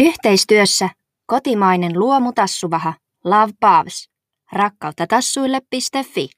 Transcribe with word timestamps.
Yhteistyössä 0.00 0.88
kotimainen 1.26 1.98
luomutassuvaha 1.98 2.94
Love 3.24 3.52
Pavs. 3.60 4.10
Rakkautta 4.52 5.06
tassuille.fi. 5.06 6.30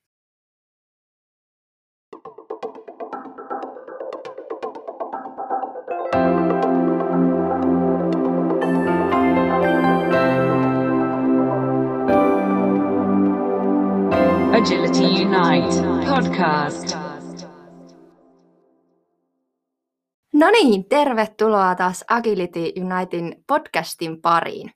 Agility 14.52 15.04
Unite 15.04 15.82
podcast. 16.10 17.11
No 20.42 20.50
niin, 20.50 20.84
tervetuloa 20.88 21.74
taas 21.74 22.04
Agility 22.08 22.60
Unitein 22.60 23.44
podcastin 23.46 24.20
pariin. 24.20 24.72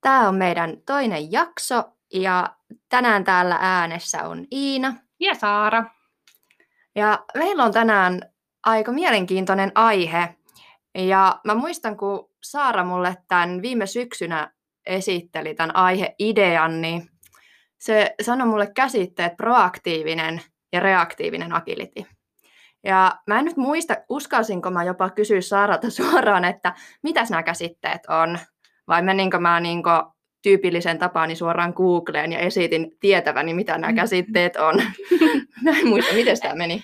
Tämä 0.00 0.28
on 0.28 0.34
meidän 0.34 0.76
toinen 0.86 1.32
jakso 1.32 1.84
ja 2.14 2.56
tänään 2.88 3.24
täällä 3.24 3.58
äänessä 3.60 4.28
on 4.28 4.46
Iina. 4.52 4.94
Ja 5.20 5.34
Saara. 5.34 5.84
Ja 6.94 7.24
meillä 7.34 7.64
on 7.64 7.72
tänään 7.72 8.20
aika 8.66 8.92
mielenkiintoinen 8.92 9.72
aihe. 9.74 10.34
Ja 10.94 11.40
mä 11.44 11.54
muistan, 11.54 11.96
kun 11.96 12.30
Saara 12.42 12.84
mulle 12.84 13.16
tämän 13.28 13.62
viime 13.62 13.86
syksynä 13.86 14.52
esitteli 14.86 15.54
tämän 15.54 15.76
aiheidean, 15.76 16.80
niin 16.80 17.10
se 17.78 18.14
sanoi 18.22 18.46
mulle 18.46 18.72
käsitteet 18.74 19.36
proaktiivinen 19.36 20.40
ja 20.72 20.80
reaktiivinen 20.80 21.52
agility. 21.52 22.19
Ja 22.84 23.14
mä 23.26 23.38
en 23.38 23.44
nyt 23.44 23.56
muista, 23.56 23.96
uskalsinko 24.08 24.70
mä 24.70 24.84
jopa 24.84 25.10
kysyä 25.10 25.40
Saaralta 25.40 25.90
suoraan, 26.00 26.44
että 26.44 26.74
mitä 27.02 27.24
nämä 27.30 27.42
käsitteet 27.42 28.06
on, 28.08 28.38
vai 28.88 29.02
meninkö 29.02 29.38
mä 29.38 29.60
niin 29.60 29.82
tyypillisen 30.42 30.98
tapaani 30.98 31.34
suoraan 31.34 31.72
Googleen 31.76 32.32
ja 32.32 32.38
esitin 32.38 32.96
tietäväni, 33.00 33.54
mitä 33.54 33.78
nämä 33.78 33.92
käsitteet 33.92 34.56
on. 34.56 34.74
mä 35.64 35.70
en 35.70 35.88
muista, 35.88 36.14
miten 36.14 36.40
tämä 36.40 36.54
meni. 36.54 36.82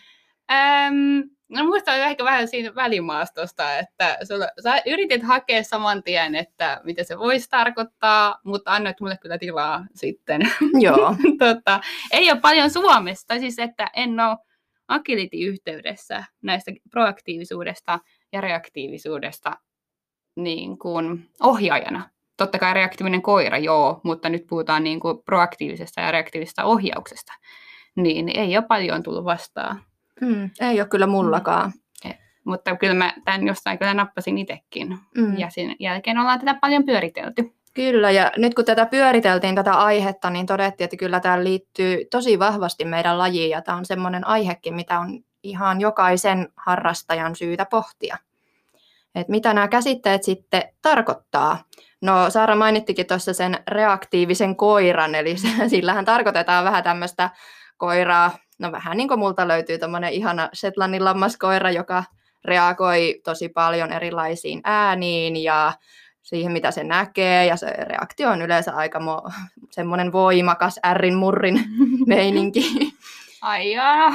Ähm, 0.51 1.21
no 1.49 1.65
muistan 1.65 1.99
ehkä 1.99 2.25
vähän 2.25 2.49
siinä 2.49 2.75
välimaastosta, 2.75 3.79
että 3.79 4.19
sulla, 4.29 4.49
sä 4.63 4.83
yritit 4.87 5.23
hakea 5.23 5.63
saman 5.63 6.03
tien, 6.03 6.35
että 6.35 6.81
mitä 6.85 7.05
se 7.05 7.19
voisi 7.19 7.51
tarkoittaa, 7.51 8.41
mutta 8.45 8.73
annoit 8.73 9.01
mulle 9.01 9.19
kyllä 9.23 9.39
tilaa 9.39 9.87
sitten. 9.95 10.41
Joo. 10.81 11.17
tota, 11.39 11.81
ei 12.11 12.31
ole 12.31 12.41
paljon 12.41 12.71
Suomesta, 12.71 13.39
siis 13.39 13.59
että 13.59 13.91
en 13.95 14.21
ole 14.21 14.37
agility-yhteydessä 14.89 16.25
näistä 16.43 16.73
proaktiivisuudesta 16.91 17.99
ja 18.33 18.41
reaktiivisuudesta 18.41 19.53
niin 20.37 20.79
kuin 20.79 21.31
ohjaajana. 21.43 22.11
Totta 22.37 22.59
kai 22.59 22.75
reaktiivinen 22.75 23.23
koira, 23.23 23.59
joo, 23.59 24.01
mutta 24.05 24.29
nyt 24.29 24.47
puhutaan 24.47 24.85
niin 24.85 25.01
kuin 25.01 25.23
proaktiivisesta 25.25 26.01
ja 26.01 26.11
reaktiivisesta 26.11 26.65
ohjauksesta. 26.65 27.33
Niin 27.97 28.29
ei 28.29 28.57
ole 28.57 28.67
paljon 28.69 29.03
tullut 29.03 29.25
vastaan. 29.25 29.83
Mm, 30.21 30.51
ei 30.61 30.81
ole 30.81 30.89
kyllä 30.89 31.07
mullakaan. 31.07 31.73
Mm. 32.05 32.13
Mutta 32.45 32.77
kyllä 32.77 32.95
mä 32.95 33.15
tämän 33.25 33.47
jostain 33.47 33.79
kyllä 33.79 33.95
nappasin 33.95 34.39
itsekin. 34.39 34.99
Mm. 35.17 35.39
Ja 35.39 35.51
sen 35.51 35.77
jälkeen 35.81 36.19
ollaan 36.19 36.39
tätä 36.39 36.55
paljon 36.55 36.85
pyöritelty. 36.85 37.53
Kyllä, 37.77 38.11
ja 38.11 38.33
nyt 38.37 38.55
kun 38.55 38.65
tätä 38.65 38.87
pyöriteltiin, 38.87 39.55
tätä 39.55 39.75
aihetta, 39.75 40.31
niin 40.31 40.47
todettiin, 40.47 40.85
että 40.85 40.97
kyllä 40.97 41.21
tämä 41.21 41.45
liittyy 41.45 42.05
tosi 42.11 42.39
vahvasti 42.39 42.85
meidän 42.85 43.19
lajiin, 43.19 43.51
ja 43.51 43.63
tämä 43.63 43.79
on 43.79 43.85
semmoinen 43.85 44.27
aihekin, 44.27 44.75
mitä 44.75 44.99
on 44.99 45.21
ihan 45.43 45.81
jokaisen 45.81 46.49
harrastajan 46.57 47.37
syytä 47.37 47.65
pohtia. 47.65 48.17
Et 49.15 49.29
mitä 49.29 49.55
nämä 49.55 49.69
käsitteet 49.69 50.23
sitten 50.23 50.63
tarkoittaa? 50.83 51.65
No 52.01 52.31
Saara 52.31 52.57
mainittikin 52.57 53.07
tuossa 53.07 53.33
sen 53.33 53.59
reaktiivisen 53.69 54.57
koiran, 54.57 55.15
eli 55.15 55.35
sillähän 55.69 56.05
tarkoitetaan 56.05 56.65
vähän 56.65 56.85
tämmöistä 56.85 57.31
koiraa, 57.77 58.39
no 58.59 58.73
vähän 58.73 58.97
niin 58.97 59.09
kuin 59.09 59.21
multa 59.21 59.49
löytyy 59.49 59.79
tämmöinen 59.79 60.13
ihana 60.13 60.49
Shetlandin 60.55 61.05
lammaskoira, 61.05 61.71
joka 61.71 62.05
reagoi 62.45 63.21
tosi 63.25 63.49
paljon 63.49 63.93
erilaisiin 63.93 64.61
ääniin 64.65 65.37
ja 65.37 65.73
siihen, 66.27 66.53
mitä 66.53 66.71
se 66.71 66.85
näkee, 66.85 67.47
ja 67.47 67.57
se 67.57 67.67
reaktio 67.67 68.31
on 68.31 68.43
yleensä 68.43 68.77
aika 68.77 68.99
mo- 68.99 69.33
semmoinen 69.71 70.13
voimakas 70.13 70.81
ärrin 70.87 71.15
murrin 71.15 71.61
meininki. 72.07 72.63
Ai 73.43 73.73
jaa. 73.73 74.13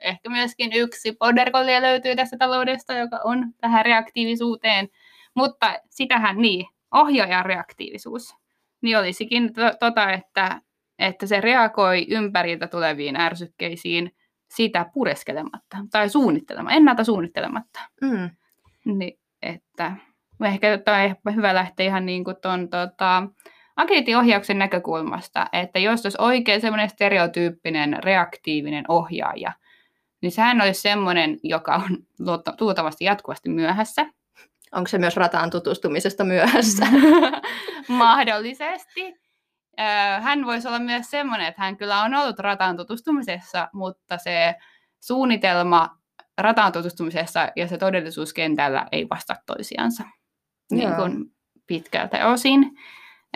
Ehkä 0.00 0.30
myöskin 0.30 0.72
yksi 0.72 1.16
border 1.18 1.50
löytyy 1.80 2.16
tästä 2.16 2.36
taloudesta, 2.38 2.94
joka 2.94 3.20
on 3.24 3.52
tähän 3.60 3.84
reaktiivisuuteen. 3.84 4.88
Mutta 5.34 5.80
sitähän 5.90 6.36
niin, 6.36 6.66
ohjaajan 6.94 7.46
reaktiivisuus. 7.46 8.34
Niin 8.80 8.98
olisikin 8.98 9.52
to- 9.52 9.76
tota, 9.80 10.12
että, 10.12 10.60
että 10.98 11.26
se 11.26 11.40
reagoi 11.40 12.06
ympäriltä 12.08 12.66
tuleviin 12.66 13.16
ärsykkeisiin 13.16 14.14
sitä 14.50 14.86
pureskelematta 14.94 15.76
tai 15.90 16.08
suunnittelematta, 16.08 16.76
ennalta 16.76 17.04
suunnittelematta. 17.04 17.80
Mm. 18.00 18.30
Niin, 18.84 19.18
että 19.42 19.96
ehkä 20.48 20.78
on 21.26 21.36
hyvä 21.36 21.54
lähteä 21.54 21.86
ihan 21.86 22.06
niin 22.06 22.24
kuin 22.24 22.36
ton, 22.42 22.68
tota, 22.68 23.22
agility-ohjauksen 23.76 24.58
näkökulmasta, 24.58 25.46
että 25.52 25.78
jos 25.78 26.06
olisi 26.06 26.18
oikein 26.20 26.60
semmoinen 26.60 26.90
stereotyyppinen 26.90 27.98
reaktiivinen 28.04 28.84
ohjaaja, 28.88 29.52
niin 30.22 30.32
sehän 30.32 30.60
olisi 30.60 30.80
semmoinen, 30.80 31.38
joka 31.42 31.74
on 31.74 31.98
luultavasti 32.60 33.04
jatkuvasti 33.04 33.48
myöhässä. 33.48 34.06
Onko 34.72 34.88
se 34.88 34.98
myös 34.98 35.16
rataan 35.16 35.50
tutustumisesta 35.50 36.24
myöhässä? 36.24 36.86
Mahdollisesti. 37.88 39.14
Hän 40.20 40.46
voisi 40.46 40.68
olla 40.68 40.78
myös 40.78 41.10
semmoinen, 41.10 41.46
että 41.46 41.62
hän 41.62 41.76
kyllä 41.76 42.02
on 42.02 42.14
ollut 42.14 42.38
rataan 42.38 42.76
tutustumisessa, 42.76 43.68
mutta 43.72 44.18
se 44.18 44.54
suunnitelma 45.00 45.98
rataan 46.38 46.72
tutustumisessa 46.72 47.48
ja 47.56 47.68
se 47.68 47.78
todellisuus 47.78 48.32
kentällä 48.32 48.86
ei 48.92 49.06
vastaa 49.10 49.36
toisiansa 49.46 50.04
niin 50.76 50.94
kuin 50.94 51.32
pitkältä 51.66 52.28
osin. 52.28 52.78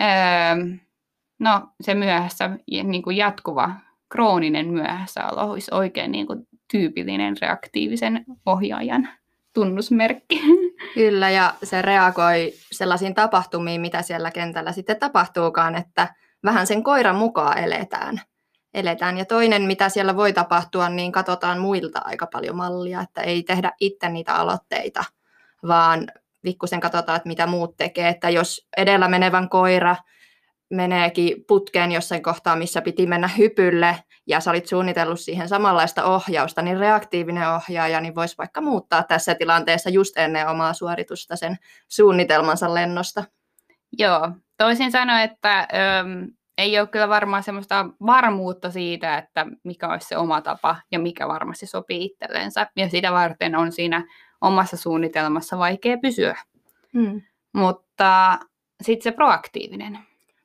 Öö, 0.01 0.77
no 1.39 1.69
se 1.81 1.93
myöhässä 1.93 2.49
niin 2.83 3.03
kuin 3.03 3.17
jatkuva 3.17 3.71
krooninen 4.09 4.67
myöhässäolo 4.67 5.51
olisi 5.51 5.71
oikein 5.73 6.11
niin 6.11 6.27
kuin 6.27 6.47
tyypillinen 6.71 7.35
reaktiivisen 7.41 8.25
ohjaajan 8.45 9.09
tunnusmerkki. 9.53 10.41
Kyllä, 10.93 11.29
ja 11.29 11.53
se 11.63 11.81
reagoi 11.81 12.53
sellaisiin 12.71 13.15
tapahtumiin, 13.15 13.81
mitä 13.81 14.01
siellä 14.01 14.31
kentällä 14.31 14.71
sitten 14.71 14.99
tapahtuukaan, 14.99 15.75
että 15.75 16.15
vähän 16.43 16.67
sen 16.67 16.83
koiran 16.83 17.15
mukaan 17.15 17.57
eletään. 17.57 18.21
eletään. 18.73 19.17
Ja 19.17 19.25
toinen, 19.25 19.61
mitä 19.61 19.89
siellä 19.89 20.15
voi 20.15 20.33
tapahtua, 20.33 20.89
niin 20.89 21.11
katsotaan 21.11 21.59
muilta 21.59 22.01
aika 22.05 22.27
paljon 22.27 22.55
mallia, 22.55 23.01
että 23.01 23.21
ei 23.21 23.43
tehdä 23.43 23.71
itse 23.79 24.09
niitä 24.09 24.35
aloitteita, 24.35 25.03
vaan 25.67 26.07
pikkusen 26.47 26.79
katsotaan, 26.79 27.15
että 27.15 27.27
mitä 27.27 27.47
muut 27.47 27.77
tekee. 27.77 28.09
Että 28.09 28.29
jos 28.29 28.67
edellä 28.77 29.07
menevän 29.07 29.49
koira 29.49 29.95
meneekin 30.69 31.45
putkeen 31.47 31.91
jossain 31.91 32.23
kohtaa, 32.23 32.55
missä 32.55 32.81
piti 32.81 33.07
mennä 33.07 33.27
hypylle, 33.27 34.03
ja 34.27 34.39
sä 34.39 34.51
olit 34.51 34.67
suunnitellut 34.67 35.19
siihen 35.19 35.49
samanlaista 35.49 36.03
ohjausta, 36.03 36.61
niin 36.61 36.79
reaktiivinen 36.79 37.49
ohjaaja 37.49 38.01
niin 38.01 38.15
voisi 38.15 38.37
vaikka 38.37 38.61
muuttaa 38.61 39.03
tässä 39.03 39.35
tilanteessa 39.35 39.89
just 39.89 40.17
ennen 40.17 40.47
omaa 40.47 40.73
suoritusta 40.73 41.35
sen 41.35 41.57
suunnitelmansa 41.87 42.73
lennosta. 42.73 43.23
Joo, 43.97 44.31
toisin 44.57 44.91
sanoen, 44.91 45.23
että 45.23 45.59
äm, 45.59 46.27
ei 46.57 46.79
ole 46.79 46.87
kyllä 46.87 47.09
varmaan 47.09 47.43
semmoista 47.43 47.85
varmuutta 48.05 48.71
siitä, 48.71 49.17
että 49.17 49.45
mikä 49.63 49.87
olisi 49.87 50.07
se 50.07 50.17
oma 50.17 50.41
tapa 50.41 50.75
ja 50.91 50.99
mikä 50.99 51.27
varmasti 51.27 51.65
sopii 51.65 52.05
itsellensä. 52.05 52.67
Ja 52.75 52.89
sitä 52.89 53.11
varten 53.11 53.55
on 53.55 53.71
siinä 53.71 54.03
omassa 54.41 54.77
suunnitelmassa 54.77 55.57
vaikea 55.57 55.97
pysyä. 55.97 56.37
Hmm. 56.93 57.21
Mutta 57.53 58.39
sitten 58.81 59.03
se 59.03 59.11
proaktiivinen. 59.11 59.99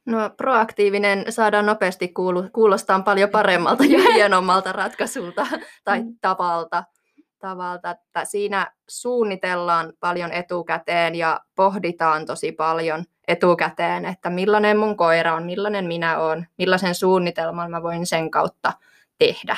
No 0.06 0.30
proaktiivinen 0.36 1.32
saadaan 1.32 1.66
nopeasti 1.66 2.08
kuulu, 2.08 2.44
kuulostaa 2.52 3.00
paljon 3.00 3.30
paremmalta 3.30 3.84
ja 3.84 3.98
hienommalta 4.14 4.72
ratkaisulta 4.72 5.46
tai 5.84 6.00
hmm. 6.00 6.14
tavalta. 6.20 6.84
tavalta. 7.38 7.90
Että 7.90 8.24
siinä 8.24 8.72
suunnitellaan 8.88 9.92
paljon 10.00 10.32
etukäteen 10.32 11.14
ja 11.14 11.40
pohditaan 11.54 12.26
tosi 12.26 12.52
paljon 12.52 13.04
etukäteen, 13.28 14.04
että 14.04 14.30
millainen 14.30 14.78
mun 14.78 14.96
koira 14.96 15.34
on, 15.34 15.44
millainen 15.44 15.84
minä 15.84 16.18
olen, 16.18 16.48
millaisen 16.58 16.94
suunnitelman 16.94 17.70
mä 17.70 17.82
voin 17.82 18.06
sen 18.06 18.30
kautta 18.30 18.72
tehdä. 19.18 19.56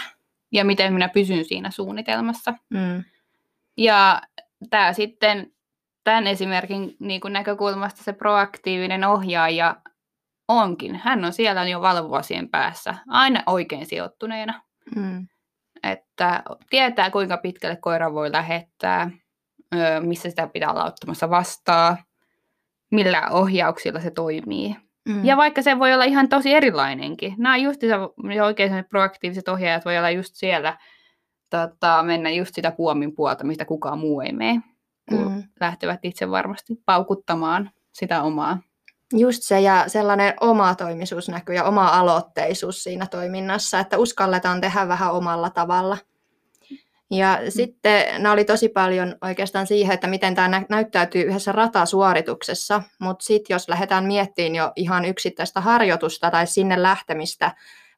Ja 0.53 0.65
miten 0.65 0.93
minä 0.93 1.09
pysyn 1.09 1.45
siinä 1.45 1.71
suunnitelmassa. 1.71 2.55
Mm. 2.71 3.05
Ja 3.77 4.23
tämä 4.71 4.93
sitten 4.93 5.53
tämän 6.05 6.27
esimerkin 6.27 6.97
niin 6.99 7.21
kuin 7.21 7.33
näkökulmasta 7.33 8.03
se 8.03 8.13
proaktiivinen 8.13 9.05
ohjaaja 9.05 9.77
onkin. 10.49 10.97
Hän 10.97 11.25
on 11.25 11.33
siellä 11.33 11.69
jo 11.69 11.81
valovuosien 11.81 12.49
päässä, 12.49 12.95
aina 13.09 13.43
oikein 13.47 13.87
sijoittuneena. 13.87 14.63
Mm. 14.97 15.29
Että 15.83 16.43
tietää, 16.71 17.11
kuinka 17.11 17.37
pitkälle 17.37 17.77
koira 17.77 18.13
voi 18.13 18.33
lähettää, 18.33 19.11
missä 20.01 20.31
sitä 20.31 20.47
pitää 20.47 20.71
olla 20.71 20.85
ottamassa 20.85 21.31
vastaan, 21.31 21.97
millä 22.91 23.29
ohjauksilla 23.31 24.01
se 24.01 24.11
toimii. 24.11 24.77
Mm. 25.09 25.25
Ja 25.25 25.37
vaikka 25.37 25.63
se 25.63 25.79
voi 25.79 25.95
olla 25.95 26.05
ihan 26.05 26.29
tosi 26.29 26.55
erilainenkin. 26.55 27.35
Nämä 27.39 27.57
just 27.57 27.81
oikein 28.43 28.69
sellaiset 28.69 28.91
proaktiiviset 28.91 29.49
ohjaajat 29.49 29.85
voi 29.85 29.99
olla 29.99 30.11
just 30.11 30.35
siellä, 30.35 30.79
tota, 31.51 32.03
mennä 32.03 32.31
just 32.31 32.55
sitä 32.55 32.71
puomin 32.71 33.15
puolta, 33.15 33.45
mistä 33.45 33.65
kukaan 33.65 33.99
muu 33.99 34.21
ei 34.21 34.33
mene, 34.33 34.63
kun 35.09 35.33
Mm. 35.33 35.43
lähtevät 35.61 36.01
itse 36.03 36.31
varmasti 36.31 36.75
paukuttamaan 36.87 37.71
sitä 37.93 38.23
omaa. 38.23 38.59
Just 39.13 39.43
se 39.43 39.61
ja 39.61 39.85
sellainen 39.87 40.35
omatoimisuus 40.41 41.29
näkyy 41.29 41.55
ja 41.55 41.65
oma 41.65 41.87
aloitteisuus 41.89 42.83
siinä 42.83 43.07
toiminnassa, 43.07 43.79
että 43.81 43.99
uskalletaan 43.99 44.61
tehdä 44.61 44.89
vähän 44.89 45.13
omalla 45.13 45.51
tavalla. 45.51 45.99
Ja 47.11 47.39
mm. 47.45 47.51
sitten 47.51 48.23
nämä 48.23 48.33
oli 48.33 48.45
tosi 48.45 48.69
paljon 48.69 49.17
oikeastaan 49.23 49.67
siihen, 49.67 49.95
että 49.95 50.07
miten 50.07 50.35
tämä 50.35 50.49
nä- 50.49 50.67
näyttäytyy 50.69 51.23
yhdessä 51.23 51.53
ratasuorituksessa, 51.53 52.83
mutta 52.99 53.25
sitten 53.25 53.55
jos 53.55 53.69
lähdetään 53.69 54.05
miettimään 54.05 54.55
jo 54.55 54.73
ihan 54.77 55.05
yksittäistä 55.05 55.61
harjoitusta 55.61 56.31
tai 56.31 56.47
sinne 56.47 56.83
lähtemistä, 56.83 57.55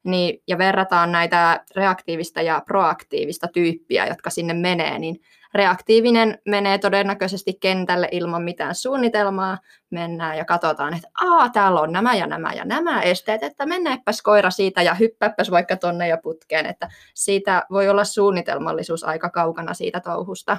niin, 0.06 0.42
ja 0.48 0.58
verrataan 0.58 1.12
näitä 1.12 1.64
reaktiivista 1.76 2.42
ja 2.42 2.62
proaktiivista 2.66 3.48
tyyppiä, 3.48 4.06
jotka 4.06 4.30
sinne 4.30 4.54
menee, 4.54 4.98
niin 4.98 5.20
reaktiivinen 5.54 6.38
menee 6.46 6.78
todennäköisesti 6.78 7.54
kentälle 7.60 8.08
ilman 8.12 8.42
mitään 8.42 8.74
suunnitelmaa. 8.74 9.58
Mennään 9.90 10.38
ja 10.38 10.44
katsotaan, 10.44 10.94
että 10.94 11.08
Aa, 11.22 11.48
täällä 11.48 11.80
on 11.80 11.92
nämä 11.92 12.14
ja 12.14 12.26
nämä 12.26 12.52
ja 12.52 12.64
nämä 12.64 13.02
esteet, 13.02 13.42
että 13.42 13.66
mennääpäs 13.66 14.22
koira 14.22 14.50
siitä 14.50 14.82
ja 14.82 14.94
hyppääpäs 14.94 15.50
vaikka 15.50 15.76
tonne 15.76 16.08
ja 16.08 16.18
putkeen, 16.22 16.66
että 16.66 16.88
siitä 17.14 17.62
voi 17.70 17.88
olla 17.88 18.04
suunnitelmallisuus 18.04 19.04
aika 19.04 19.30
kaukana 19.30 19.74
siitä 19.74 20.00
touhusta. 20.00 20.56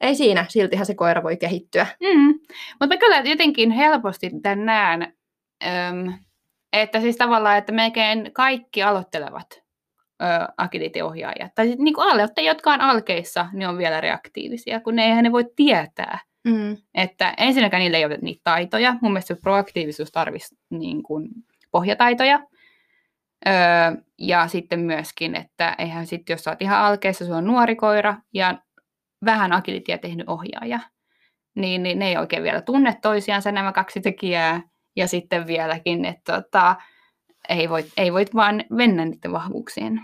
Ei 0.00 0.14
siinä, 0.14 0.46
siltihän 0.48 0.86
se 0.86 0.94
koira 0.94 1.22
voi 1.22 1.36
kehittyä. 1.36 1.86
Mm. 2.00 2.28
Mutta 2.80 2.86
mä 2.86 2.96
kyllä 2.96 3.18
jotenkin 3.18 3.70
helposti 3.70 4.30
tämän 4.42 4.64
näen, 4.66 5.14
öm, 5.64 6.12
että 6.72 7.00
siis 7.00 7.16
tavallaan, 7.16 7.58
että 7.58 7.72
melkein 7.72 8.30
kaikki 8.32 8.82
aloittelevat 8.82 9.62
agility-ohjaajat, 10.56 11.54
tai 11.54 11.66
sitten 11.66 11.84
niin 11.84 11.94
aloittajat, 11.98 12.46
jotka 12.46 12.70
on 12.70 12.80
alkeissa, 12.80 13.46
niin 13.52 13.68
on 13.68 13.78
vielä 13.78 14.00
reaktiivisia, 14.00 14.80
kun 14.80 14.96
ne 14.96 15.04
eihän 15.04 15.24
ne 15.24 15.32
voi 15.32 15.44
tietää. 15.56 16.18
Mm. 16.44 16.76
Että 16.94 17.34
ensinnäkään 17.38 17.80
niillä 17.80 17.98
ei 17.98 18.04
ole 18.04 18.18
niitä 18.22 18.40
taitoja. 18.44 18.96
Mun 19.00 19.12
mielestä 19.12 19.34
se 19.34 19.40
proaktiivisuus 19.40 20.12
tarvitsisi 20.12 20.54
niin 20.70 21.02
kuin 21.02 21.28
pohjataitoja. 21.70 22.40
Öö, 23.46 23.52
ja 24.18 24.48
sitten 24.48 24.80
myöskin, 24.80 25.36
että 25.36 25.74
eihän 25.78 26.06
sitten, 26.06 26.34
jos 26.34 26.44
sä 26.44 26.50
oot 26.50 26.62
ihan 26.62 26.78
alkeessa, 26.78 27.24
sulla 27.24 27.38
on 27.38 27.44
nuori 27.44 27.76
koira 27.76 28.14
ja 28.34 28.58
vähän 29.24 29.52
agilitia 29.52 29.98
tehnyt 29.98 30.28
ohjaaja, 30.28 30.80
niin, 31.54 31.82
niin 31.82 31.98
ne 31.98 32.08
ei 32.08 32.16
oikein 32.16 32.42
vielä 32.42 32.60
tunne 32.60 32.98
toisiansa 33.02 33.52
nämä 33.52 33.72
kaksi 33.72 34.00
tekijää. 34.00 34.60
Ja 34.96 35.08
sitten 35.08 35.46
vieläkin, 35.46 36.04
että 36.04 36.42
tota, 36.42 36.76
ei, 37.48 37.68
voi, 37.68 37.84
ei 37.96 38.12
voi 38.12 38.24
vaan 38.34 38.64
mennä 38.70 39.04
niiden 39.04 39.32
vahvuuksien. 39.32 40.00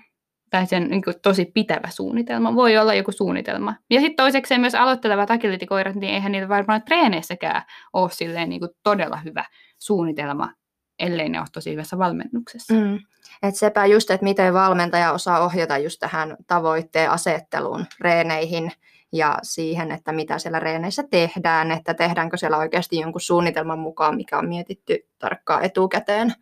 Tai 0.50 0.66
sen 0.66 0.90
niin 0.90 1.02
kuin, 1.02 1.14
tosi 1.22 1.44
pitävä 1.54 1.88
suunnitelma. 1.90 2.54
Voi 2.54 2.78
olla 2.78 2.94
joku 2.94 3.12
suunnitelma. 3.12 3.74
Ja 3.90 4.00
sitten 4.00 4.16
toiseksi 4.16 4.58
myös 4.58 4.74
aloittelevat 4.74 5.30
agility-koirat, 5.30 5.94
niin 5.94 6.14
eihän 6.14 6.32
niillä 6.32 6.48
varmaan 6.48 6.82
treeneissäkään 6.82 7.62
ole 7.92 8.10
silleen, 8.10 8.48
niin 8.48 8.60
kuin, 8.60 8.70
todella 8.82 9.16
hyvä 9.16 9.44
suunnitelma, 9.78 10.52
ellei 10.98 11.28
ne 11.28 11.38
ole 11.38 11.46
tosi 11.52 11.72
hyvässä 11.72 11.98
valmennuksessa. 11.98 12.74
Mm. 12.74 12.98
Et 13.42 13.56
sepä 13.56 13.86
just, 13.86 14.10
että 14.10 14.24
miten 14.24 14.54
valmentaja 14.54 15.12
osaa 15.12 15.44
ohjata 15.44 15.78
just 15.78 16.00
tähän 16.00 16.36
tavoitteen 16.46 17.10
asetteluun 17.10 17.86
reeneihin 18.00 18.72
ja 19.12 19.38
siihen, 19.42 19.92
että 19.92 20.12
mitä 20.12 20.38
siellä 20.38 20.60
reeneissä 20.60 21.02
tehdään, 21.10 21.70
että 21.70 21.94
tehdäänkö 21.94 22.36
siellä 22.36 22.56
oikeasti 22.56 22.98
jonkun 23.00 23.20
suunnitelman 23.20 23.78
mukaan, 23.78 24.16
mikä 24.16 24.38
on 24.38 24.48
mietitty 24.48 25.08
tarkkaan 25.18 25.64
etukäteen. 25.64 26.34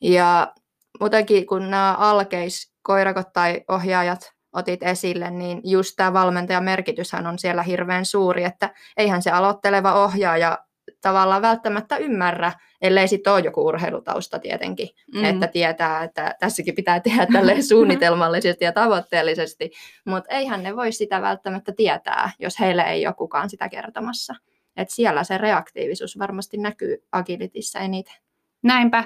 Ja 0.00 0.52
muutenkin 1.00 1.46
kun 1.46 1.70
nämä 1.70 1.94
alkeiskoirakot 1.94 3.32
tai 3.32 3.64
ohjaajat 3.68 4.32
otit 4.52 4.82
esille, 4.82 5.30
niin 5.30 5.60
just 5.64 5.96
tämä 5.96 6.12
valmentajan 6.12 6.64
merkityshän 6.64 7.26
on 7.26 7.38
siellä 7.38 7.62
hirveän 7.62 8.04
suuri, 8.04 8.44
että 8.44 8.74
eihän 8.96 9.22
se 9.22 9.30
aloitteleva 9.30 10.04
ohjaaja 10.04 10.58
tavallaan 11.00 11.42
välttämättä 11.42 11.96
ymmärrä, 11.96 12.52
ellei 12.82 13.08
sitten 13.08 13.32
ole 13.32 13.40
joku 13.40 13.66
urheilutausta 13.66 14.38
tietenkin, 14.38 14.88
mm. 15.14 15.24
että 15.24 15.46
tietää, 15.46 16.04
että 16.04 16.34
tässäkin 16.40 16.74
pitää 16.74 17.00
tehdä 17.00 17.26
tälleen 17.32 17.64
suunnitelmallisesti 17.72 18.64
ja 18.64 18.72
tavoitteellisesti, 18.72 19.70
mutta 20.04 20.34
eihän 20.34 20.62
ne 20.62 20.76
voi 20.76 20.92
sitä 20.92 21.22
välttämättä 21.22 21.72
tietää, 21.72 22.30
jos 22.38 22.60
heille 22.60 22.82
ei 22.82 23.06
ole 23.06 23.14
kukaan 23.14 23.50
sitä 23.50 23.68
kertomassa. 23.68 24.34
Et 24.76 24.90
siellä 24.90 25.24
se 25.24 25.38
reaktiivisuus 25.38 26.18
varmasti 26.18 26.56
näkyy 26.56 26.96
agilitissa 27.12 27.78
eniten. 27.78 28.14
Näinpä. 28.62 29.04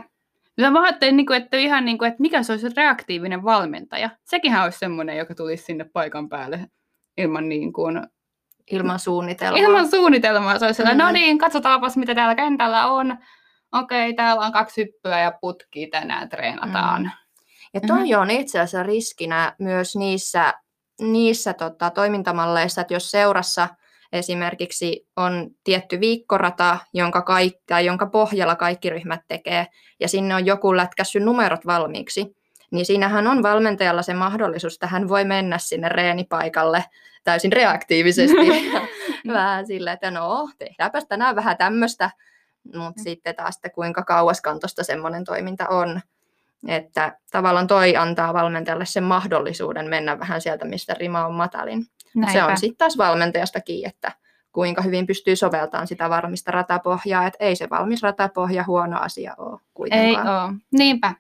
Mä 0.70 0.82
ajattelin, 0.82 1.17
niin 1.17 1.26
kuin, 1.26 1.43
että, 1.43 1.56
ihan 1.56 1.84
niin 1.84 1.99
kuin, 1.99 2.08
että 2.08 2.20
mikä 2.23 2.43
se 2.43 2.52
olisi 2.52 2.69
reaktiivinen 2.76 3.44
valmentaja. 3.44 4.11
Sekinhän 4.25 4.64
olisi 4.64 4.79
semmoinen, 4.79 5.17
joka 5.17 5.34
tulisi 5.34 5.64
sinne 5.64 5.84
paikan 5.93 6.29
päälle 6.29 6.67
ilman 7.17 7.49
niin 7.49 7.73
kuin, 7.73 8.02
Ilman 8.72 8.98
suunnitelmaa. 8.98 9.58
Ilman 9.60 9.90
suunnitelmaa. 9.90 10.58
Se 10.58 10.64
olisi 10.66 10.76
sellainen, 10.76 11.04
Mm. 11.06 11.06
no 11.06 11.12
niin, 11.12 11.38
katsotaanpas 11.38 11.96
mitä 11.96 12.14
täällä 12.14 12.34
kentällä 12.34 12.86
on. 12.86 13.16
Okei, 13.72 14.14
täällä 14.14 14.46
on 14.46 14.52
kaksi 14.52 14.80
hyppyä 14.80 15.20
ja 15.20 15.32
putkia 15.40 15.88
tänään 15.90 16.28
treenataan. 16.28 17.12
Ja 17.74 17.80
toi 17.80 18.10
Mhm. 18.10 18.20
on 18.20 18.30
itse 18.30 18.60
asiassa 18.60 18.82
riskinä 18.82 19.54
myös 19.58 19.96
niissä, 19.96 20.54
niissä 21.00 21.52
tota, 21.54 21.90
toimintamalleissa, 21.90 22.80
että 22.80 22.94
jos 22.94 23.10
seurassa 23.10 23.69
esimerkiksi 24.12 25.06
on 25.16 25.50
tietty 25.64 26.00
viikkorata, 26.00 26.78
jonka, 26.94 27.22
kaik, 27.22 27.54
tai 27.66 27.86
jonka 27.86 28.06
pohjalla 28.06 28.56
kaikki 28.56 28.90
ryhmät 28.90 29.20
tekee, 29.28 29.66
ja 30.00 30.08
sinne 30.08 30.34
on 30.34 30.46
joku 30.46 30.76
lätkässyt 30.76 31.22
numerot 31.22 31.66
valmiiksi, 31.66 32.36
niin 32.72 32.86
siinähän 32.86 33.26
on 33.26 33.42
valmentajalla 33.42 34.02
se 34.02 34.14
mahdollisuus, 34.14 34.74
että 34.74 34.86
hän 34.86 35.08
voi 35.08 35.24
mennä 35.24 35.58
sinne 35.58 35.88
reenipaikalle 35.88 36.84
täysin 37.24 37.52
reaktiivisesti. 37.52 38.36
ja 38.74 39.32
vähän 39.32 39.66
silleen, 39.66 39.94
että 39.94 40.10
no, 40.10 40.48
tehdäänpäs 40.58 41.04
tänään 41.08 41.36
vähän 41.36 41.56
tämmöistä, 41.56 42.10
mutta 42.64 43.00
Mm. 43.00 43.02
sitten 43.02 43.34
taas, 43.34 43.56
että 43.56 43.69
kuinka 43.70 44.02
kauaskantoista 44.02 44.84
semmoinen 44.84 45.24
toiminta 45.24 45.69
on. 45.69 46.00
Että 46.69 47.16
tavallaan 47.30 47.66
toi 47.66 47.96
antaa 47.96 48.34
valmentajalle 48.34 48.84
sen 48.86 49.04
mahdollisuuden 49.04 49.88
mennä 49.88 50.19
vähän 50.19 50.40
sieltä, 50.40 50.64
mistä 50.64 50.94
rima 50.94 51.26
on 51.26 51.34
matalin. 51.34 51.78
Mut 52.14 52.28
Se 52.30 52.36
Näinpä. 52.36 52.52
on 52.52 52.58
sitten 52.58 52.76
taas 52.78 52.98
valmentajasta 52.98 53.60
kiinni, 53.60 53.88
että 53.88 54.12
kuinka 54.52 54.82
hyvin 54.82 55.06
pystyy 55.06 55.36
soveltamaan 55.36 55.86
sitä 55.86 56.10
varmista 56.10 56.50
ratapohjaa, 56.50 57.26
että 57.26 57.44
ei 57.44 57.56
se 57.56 57.70
valmis 57.70 58.02
ratapohja 58.02 58.64
huono 58.66 58.98
asia 59.00 59.34
ole 59.38 59.52
Ei 59.54 59.66
kuitenkaan. 59.74 60.48
ole. 60.50 60.55
Niinpä. 60.72 61.14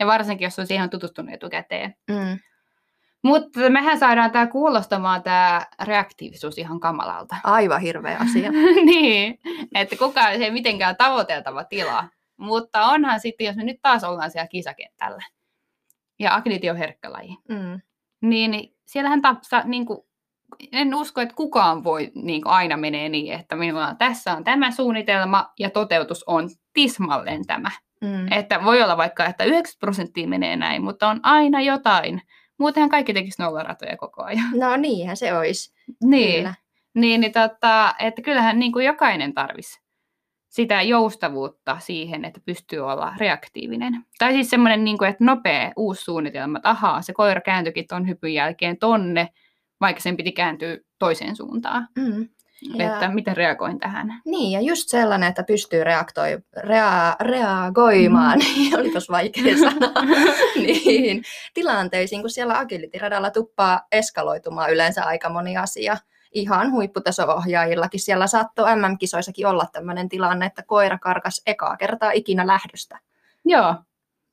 Ja 0.00 0.06
varsinkin, 0.06 0.46
jos 0.46 0.58
on 0.58 0.66
siihen 0.66 0.90
tutustunut 0.90 1.34
etukäteen. 1.34 1.94
Mm, 2.10 2.38
Mutta 3.22 3.70
mehän 3.70 3.98
saadaan 3.98 4.30
tämä 4.30 4.46
kuulostamaan 4.46 5.22
tämä 5.22 5.66
reaktiivisuus 5.82 6.58
ihan 6.58 6.80
kamalalta. 6.80 7.36
aivan 7.44 7.80
hirveä 7.80 8.18
asia. 8.18 8.50
niin, 8.90 9.38
että 9.74 9.96
kukaan 9.96 10.36
se 10.38 10.44
ei 10.44 10.50
mitenkään 10.50 10.96
tavoiteltava 10.96 11.64
tila. 11.64 12.04
Mutta 12.36 12.86
onhan 12.86 13.20
sitten, 13.20 13.46
jos 13.46 13.56
me 13.56 13.64
nyt 13.64 13.78
taas 13.82 14.04
ollaan 14.04 14.30
siellä 14.30 14.48
kisakentällä, 14.48 15.22
ja 16.18 16.34
agility 16.34 16.68
on 16.68 16.76
herkkä 16.76 17.12
laji, 17.12 17.36
Mm, 17.48 17.80
niin 18.20 18.76
siellähän 18.86 19.22
tapsa, 19.22 19.62
niin 19.64 19.86
kuin, 19.86 19.98
en 20.72 20.94
usko, 20.94 21.20
että 21.20 21.34
kukaan 21.34 21.84
voi 21.84 22.10
niin 22.14 22.42
kuin 22.42 22.52
aina 22.52 22.76
menee 22.76 23.08
niin, 23.08 23.32
että 23.34 23.56
minulla 23.56 23.88
on, 23.88 23.96
tässä 23.96 24.32
on 24.32 24.44
tämä 24.44 24.70
suunnitelma 24.70 25.52
ja 25.58 25.70
toteutus 25.70 26.24
on 26.26 26.48
tismalleen 26.72 27.46
tämä. 27.46 27.70
Mm. 28.00 28.32
Että 28.32 28.64
voi 28.64 28.82
olla 28.82 28.96
vaikka, 28.96 29.26
että 29.26 29.44
90 29.44 29.80
prosenttia 29.80 30.28
menee 30.28 30.56
näin, 30.56 30.82
mutta 30.82 31.08
on 31.08 31.20
aina 31.22 31.60
jotain. 31.60 32.22
Muutenhan 32.58 32.90
kaikki 32.90 33.14
tekisi 33.14 33.42
nollaratoja 33.42 33.96
koko 33.96 34.22
ajan. 34.22 34.50
No 34.54 34.76
niinhän 34.76 35.16
se 35.16 35.34
olisi. 35.34 35.74
Niin, 36.04 36.36
Kyllä. 36.36 36.54
niin, 36.94 37.20
niin 37.20 37.32
tota, 37.32 37.94
että 37.98 38.22
kyllähän 38.22 38.58
niin 38.58 38.72
kuin 38.72 38.86
jokainen 38.86 39.34
tarvisi 39.34 39.80
sitä 40.48 40.82
joustavuutta 40.82 41.78
siihen, 41.78 42.24
että 42.24 42.40
pystyy 42.44 42.78
olla 42.78 43.14
reaktiivinen. 43.18 44.04
Tai 44.18 44.32
siis 44.32 44.50
semmoinen, 44.50 44.84
niin 44.84 44.98
kuin, 44.98 45.10
että 45.10 45.24
nopea 45.24 45.72
uusi 45.76 46.04
suunnitelma, 46.04 46.58
että 46.58 46.70
ahaa, 46.70 47.02
se 47.02 47.12
koira 47.12 47.40
kääntyikin 47.40 47.86
ton 47.86 48.08
hypyn 48.08 48.34
jälkeen 48.34 48.78
tonne, 48.78 49.28
vaikka 49.80 50.02
sen 50.02 50.16
piti 50.16 50.32
kääntyä 50.32 50.76
toiseen 50.98 51.36
suuntaan. 51.36 51.88
Mm. 51.96 52.28
Ja- 52.62 52.94
Että 52.94 53.08
miten 53.08 53.36
reagoin 53.36 53.78
tähän. 53.78 54.20
Niin, 54.24 54.52
ja 54.52 54.60
just 54.60 54.88
sellainen, 54.88 55.28
että 55.28 55.42
pystyy 55.42 55.84
reaktoi, 55.84 56.38
rea, 56.56 57.16
reagoimaan, 57.20 58.38
mm. 58.38 58.74
olipas 58.80 59.10
vaikea 59.10 59.56
sana, 59.58 59.92
niin, 60.66 61.22
tilanteisiin, 61.54 62.20
kun 62.20 62.30
siellä 62.30 62.58
agility-radalla 62.58 63.30
tuppaa 63.30 63.86
eskaloitumaan 63.92 64.72
yleensä 64.72 65.04
aika 65.04 65.28
moni 65.28 65.56
asia. 65.56 65.96
Ihan 66.32 66.72
huipputaso-ohjaajillakin. 66.72 68.00
Siellä 68.00 68.26
saattoi 68.26 68.76
MM-kisoissakin 68.76 69.46
olla 69.46 69.66
tämmöinen 69.72 70.08
tilanne, 70.08 70.46
että 70.46 70.62
koira 70.62 70.98
karkas 70.98 71.42
ekaa 71.46 71.76
kertaa 71.76 72.10
ikinä 72.10 72.46
lähdöstä. 72.46 72.98
Joo, 73.44 73.74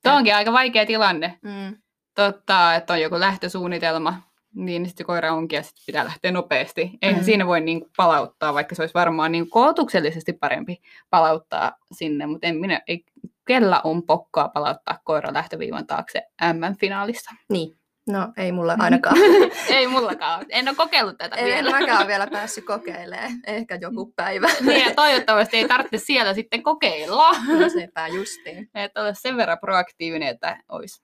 tuo 0.03 0.13
onkin 0.13 0.35
aika 0.35 0.53
vaikea 0.53 0.85
tilanne. 0.85 1.39
Mm. 1.41 1.77
Totta, 2.15 2.75
että 2.75 2.93
on 2.93 3.01
joku 3.01 3.19
lähtösuunnitelma 3.19 4.21
niin 4.55 4.85
sitten 4.85 4.97
se 4.97 5.07
koira 5.07 5.33
onkin 5.33 5.57
ja 5.57 5.63
sitten 5.63 5.83
pitää 5.85 6.05
lähteä 6.05 6.31
nopeasti. 6.31 6.91
Eihän 7.01 7.21
Mm. 7.21 7.25
siinä 7.25 7.45
voi 7.47 7.61
niin 7.61 7.85
palauttaa, 7.97 8.53
vaikka 8.53 8.75
se 8.75 8.81
olisi 8.81 8.93
varmaan 8.93 9.31
niin 9.31 9.49
koulutuksellisesti 9.49 10.33
parempi 10.33 10.77
palauttaa 11.09 11.71
sinne, 11.91 12.25
mutta 12.25 12.47
en 12.47 12.55
minä, 12.55 12.81
ei, 12.87 13.03
kellä 13.47 13.81
on 13.83 14.03
pokkaa 14.03 14.49
palauttaa 14.49 14.99
koira 15.03 15.33
lähtöviivan 15.33 15.87
taakse 15.87 16.21
M-finaalissa. 16.53 17.31
Niin. 17.49 17.75
No 18.09 18.33
ei 18.37 18.51
mulle 18.51 18.75
ainakaan. 18.79 19.15
ei 19.69 19.87
mullakaan. 19.87 20.45
En 20.49 20.67
ole 20.67 20.75
kokeillut 20.75 21.17
tätä 21.17 21.35
en 21.35 21.45
vielä. 21.45 21.71
mäkään 21.71 22.07
vielä 22.07 22.27
päässyt 22.31 22.65
kokeilemaan. 22.65 23.31
Ehkä 23.47 23.77
joku 23.81 24.13
päivä. 24.15 24.47
Niin, 24.65 24.85
ja 24.87 24.95
toivottavasti 24.95 25.57
ei 25.57 25.67
tarvitse 25.67 25.97
siellä 25.97 26.33
sitten 26.33 26.63
kokeilla. 26.63 27.31
No 27.31 27.69
sepä 27.69 28.07
justiin. 28.07 28.69
Että 28.75 29.01
ole 29.01 29.13
sen 29.15 29.37
verran 29.37 29.59
proaktiivinen, 29.59 30.27
että 30.27 30.57
olisi 30.69 31.03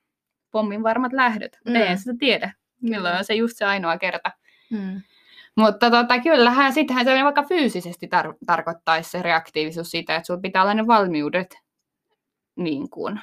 pommin 0.51 0.83
varmat 0.83 1.13
lähdöt. 1.13 1.57
Mm. 1.65 1.75
Ei 1.75 1.97
sitä 1.97 2.13
tiedä, 2.19 2.53
milloin 2.81 3.15
on 3.17 3.25
se 3.25 3.33
just 3.33 3.57
se 3.57 3.65
ainoa 3.65 3.97
kerta. 3.97 4.31
Mm. 4.69 5.01
Mutta 5.55 5.91
tota, 5.91 6.19
kyllähän 6.19 6.73
sittenhän 6.73 7.05
se 7.05 7.23
vaikka 7.23 7.43
fyysisesti 7.43 8.05
tar- 8.15 8.37
tarkoittaisi 8.45 9.09
se 9.09 9.21
reaktiivisuus 9.21 9.91
sitä, 9.91 10.15
että 10.15 10.27
sulla 10.27 10.39
pitää 10.41 10.61
olla 10.61 10.73
ne 10.73 10.87
valmiudet 10.87 11.57
niin 12.55 12.89
kuin, 12.89 13.19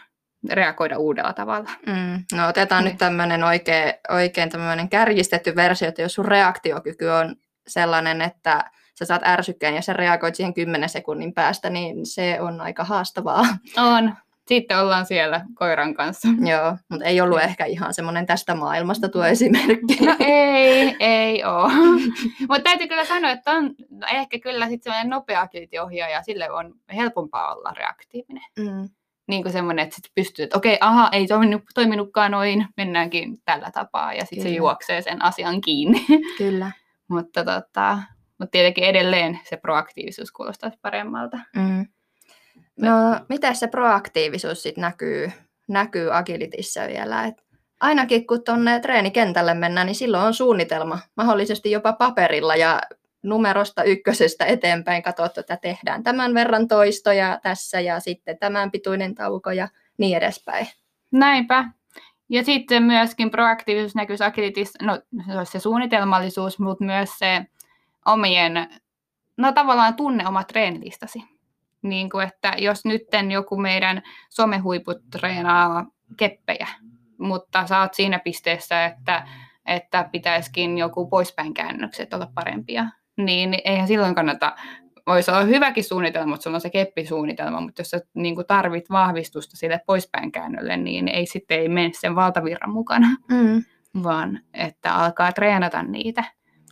reagoida 0.51 0.99
uudella 0.99 1.33
tavalla. 1.33 1.71
Mm. 1.87 2.25
No 2.37 2.49
otetaan 2.49 2.85
Niin. 2.85 2.91
nyt 2.93 2.99
tämmöinen 2.99 3.45
oikein, 3.45 3.95
oikein 4.09 4.51
tämmöinen 4.51 4.89
kärjistetty 4.89 5.57
versio, 5.57 5.89
että 5.89 6.03
jos 6.03 6.15
sun 6.15 6.25
reaktiokyky 6.25 7.07
on 7.07 7.37
sellainen, 7.69 8.23
että 8.23 8.71
sä 8.99 9.05
saat 9.05 9.23
ärsykkeen 9.25 9.75
ja 9.75 9.83
sä 9.83 9.93
reagoit 9.93 10.35
siihen 10.35 10.55
10 10.55 10.89
sekunnin 10.89 11.35
päästä, 11.35 11.71
niin 11.71 12.07
se 12.07 12.41
on 12.41 12.61
aika 12.61 12.85
haastavaa. 12.85 13.43
On. 13.77 14.15
Sitten 14.49 14.79
ollaan 14.79 15.07
siellä 15.07 15.45
koiran 15.55 15.95
kanssa. 15.95 16.29
Joo, 16.51 16.77
mutta 16.91 17.05
ei 17.05 17.21
ollut 17.21 17.41
ehkä 17.41 17.65
ihan 17.65 17.95
semmoinen 17.95 18.27
tästä 18.27 18.55
maailmasta 18.55 19.09
tuo 19.09 19.25
esimerkki. 19.25 20.07
No 20.07 20.17
ei, 20.21 20.97
ei 21.01 21.45
oo. 21.45 21.69
Mutta 22.49 22.63
täytyy 22.65 22.89
kyllä 22.89 23.05
sanoa, 23.05 23.31
että 23.31 23.51
on 23.51 23.75
no 23.91 24.07
ehkä 24.13 24.39
kyllä 24.39 24.69
sitten 24.69 24.83
semmoinen 24.93 25.11
nopea 25.11 25.41
agility-ohjaaja, 25.41 26.23
sille 26.23 26.51
on 26.51 26.75
helpompaa 26.95 27.55
olla 27.55 27.73
reaktiivinen. 27.77 28.43
Mm. 28.59 28.89
Niin 29.29 29.43
kuin 29.43 29.53
semmoinen, 29.53 29.83
että 29.83 29.95
sitten 29.95 30.13
pystyy, 30.15 30.43
että 30.43 30.57
okei, 30.57 30.79
aha, 30.81 31.09
ei 31.13 31.27
toiminut, 31.27 31.63
toiminutkaan 31.75 32.31
noin, 32.31 32.67
mennäänkin 32.77 33.39
tällä 33.45 33.71
tapaa, 33.71 34.15
ja 34.15 34.25
sitten 34.25 34.43
se 34.43 34.49
juoksee 34.49 35.03
sen 35.03 35.23
asian 35.25 35.61
kiinni. 35.61 36.07
Kyllä. 36.39 36.73
mutta, 37.09 37.45
tota, 37.45 37.99
mutta 38.39 38.51
tietenkin 38.51 38.85
edelleen 38.85 39.41
se 39.45 39.57
proaktiivisuus 39.57 40.33
kuulostaisi 40.33 40.79
paremmalta. 40.83 41.39
Mm. 41.57 41.87
No, 42.77 42.93
miten 43.29 43.57
se 43.57 43.67
proaktiivisuus 43.67 44.63
sitten 44.63 44.83
näkyy, 44.83 45.33
näkyy 45.69 46.17
agilitissa 46.17 46.81
vielä? 46.87 47.25
Et 47.25 47.35
ainakin 47.81 48.27
kun 48.27 48.45
tuonne 48.45 48.81
treenikentälle 48.81 49.55
mennään, 49.55 49.87
niin 49.87 49.95
silloin 49.95 50.25
on 50.25 50.35
suunnitelma, 50.35 50.99
mahdollisesti 51.17 51.71
jopa 51.71 51.93
paperilla 51.93 52.57
ja 52.57 52.81
numerosta 53.23 53.83
ykkösestä 53.83 54.45
eteenpäin 54.45 55.03
katsottu, 55.03 55.41
että 55.41 55.57
tehdään 55.57 56.03
tämän 56.03 56.35
verran 56.35 56.69
toistoja 56.69 57.39
tässä 57.43 57.81
ja 57.81 58.01
sitten 58.01 58.39
tämän 58.39 58.71
pituinen 58.71 59.15
tauko 59.15 59.51
ja 59.51 59.69
niin 59.99 60.17
edespäin. 60.17 60.67
Näinpä. 61.13 61.65
Ja 62.29 62.45
sitten 62.45 62.83
myöskin 62.83 63.31
proaktiivisuus 63.31 63.95
näkyy 63.95 64.17
agilitissa, 64.21 64.79
no 64.85 65.01
se 65.27 65.39
olisi 65.39 65.53
se 65.53 65.61
suunnitelmallisuus, 65.61 66.59
mutta 66.59 66.85
myös 66.85 67.19
se 67.19 67.47
omien, 68.07 68.69
no 69.37 69.53
tavallaan 69.53 69.95
tunne 69.95 70.29
oma 70.29 70.45
treenilistasi. 70.45 71.38
Niin 71.83 72.11
kuin, 72.11 72.27
että 72.29 72.55
jos 72.59 72.85
nytten 72.85 73.31
joku 73.31 73.57
meidän 73.57 74.03
somehuiput 74.31 74.99
treenaa 75.11 75.87
keppejä, 76.17 76.69
mutta 77.19 77.67
sä 77.67 77.81
oot 77.81 77.95
siinä 77.95 78.19
pisteessä, 78.19 78.85
että, 78.87 79.29
että 79.67 80.09
pitäisikin 80.13 80.79
joku 80.79 81.07
poispäin 81.09 81.55
käännökset 81.55 82.15
olla 82.15 82.29
parempia, 82.35 82.87
niin 83.17 83.57
eihän 83.65 83.89
silloin 83.89 84.15
kannata 84.15 84.57
voisi 85.07 85.31
olla 85.31 85.43
hyväkin 85.43 85.85
suunnitelma, 85.85 86.27
mutta 86.31 86.43
sulla 86.45 86.57
on 86.57 86.61
se 86.61 86.71
keppisuunnitelma, 86.71 87.61
mutta 87.61 87.81
jos 87.81 87.91
sä 87.91 88.01
niin 88.15 88.35
kuin 88.35 88.47
tarvit 88.47 88.91
vahvistusta 88.91 89.57
sille 89.57 89.81
poispäin 89.87 90.33
käännölle, 90.33 90.77
niin 90.77 91.09
ei 91.09 91.27
sitten 91.27 91.59
ei 91.59 91.69
mene 91.69 91.91
sen 92.01 92.15
valtavirran 92.15 92.71
mukana, 92.71 93.07
Mm, 93.29 93.65
vaan 94.03 94.41
että 94.55 94.95
alkaa 94.95 95.33
treenata 95.33 95.83
niitä 95.83 96.25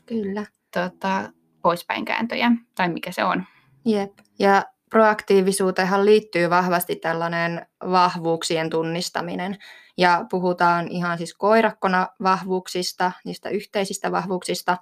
kyllä. 0.07 0.45
tota, 0.75 1.33
poispäin 1.63 2.05
kääntöjä, 2.05 2.53
tai 2.75 2.89
mikä 2.89 3.13
se 3.13 3.25
on. 3.25 3.45
Jep. 3.85 4.13
Ja 4.39 4.63
proaktiivisuuteenhan 4.91 6.05
liittyy 6.05 6.51
vahvasti 6.51 6.97
tällainen 6.97 7.67
vahvuuksien 7.91 8.71
tunnistaminen. 8.71 9.57
Ja 9.99 10.25
puhutaan 10.31 10.89
ihan 10.89 11.19
siis 11.19 11.35
koirakkona 11.35 12.09
vahvuuksista, 12.23 13.13
niistä 13.25 13.49
yhteisistä 13.49 14.13
vahvuuksista, 14.13 14.77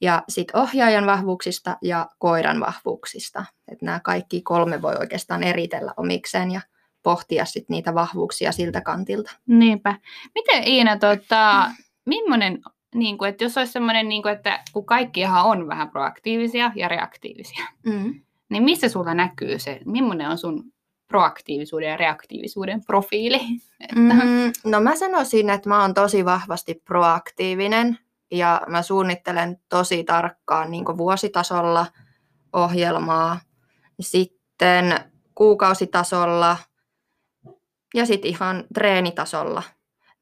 ja 0.00 0.22
sitten 0.28 0.60
ohjaajan 0.60 1.06
vahvuuksista 1.06 1.76
ja 1.82 2.08
koiran 2.18 2.60
vahvuuksista. 2.60 3.44
Et 3.68 3.82
nämä 3.82 4.00
kaikki 4.00 4.42
kolme 4.42 4.82
voi 4.82 4.94
oikeastaan 5.00 5.42
eritellä 5.42 5.94
omikseen 5.96 6.50
ja 6.50 6.60
pohtia 7.02 7.44
sit 7.44 7.68
niitä 7.68 7.94
vahvuuksia 7.94 8.52
siltä 8.52 8.80
kantilta. 8.80 9.30
Niinpä. 9.46 9.94
Miten 10.34 10.68
Iina, 10.68 10.98
tota, 10.98 11.70
millainen, 12.06 12.58
niin 12.94 13.18
kuin, 13.18 13.28
että 13.28 13.44
jos 13.44 13.58
olisi 13.58 13.72
semmoinen, 13.72 14.08
niin 14.08 14.22
kuin, 14.22 14.34
että 14.34 14.62
kun 14.72 14.86
kaikkihan 14.86 15.44
on 15.44 15.68
vähän 15.68 15.90
proaktiivisia 15.90 16.72
ja 16.74 16.88
reaktiivisia, 16.88 17.64
Mm. 17.86 18.20
Niin 18.52 18.62
missä 18.62 18.88
sulla 18.88 19.14
näkyy 19.14 19.58
se, 19.58 19.80
millainen 19.84 20.28
on 20.28 20.38
sun 20.38 20.64
proaktiivisuuden 21.08 21.88
ja 21.88 21.96
reaktiivisuuden 21.96 22.84
profiili? 22.84 23.40
Että, 23.80 23.94
Mm, 23.94 24.52
no 24.64 24.80
mä 24.80 24.96
sanoisin, 24.96 25.50
että 25.50 25.68
mä 25.68 25.80
oon 25.80 25.94
tosi 25.94 26.24
vahvasti 26.24 26.74
proaktiivinen 26.84 27.98
ja 28.30 28.60
mä 28.68 28.82
suunnittelen 28.82 29.60
tosi 29.68 30.04
tarkkaan 30.04 30.70
niin 30.70 30.84
vuositasolla 30.84 31.86
ohjelmaa, 32.52 33.40
sitten 34.00 34.94
kuukausitasolla 35.34 36.56
ja 37.94 38.06
sitten 38.06 38.30
ihan 38.30 38.64
treenitasolla. 38.74 39.62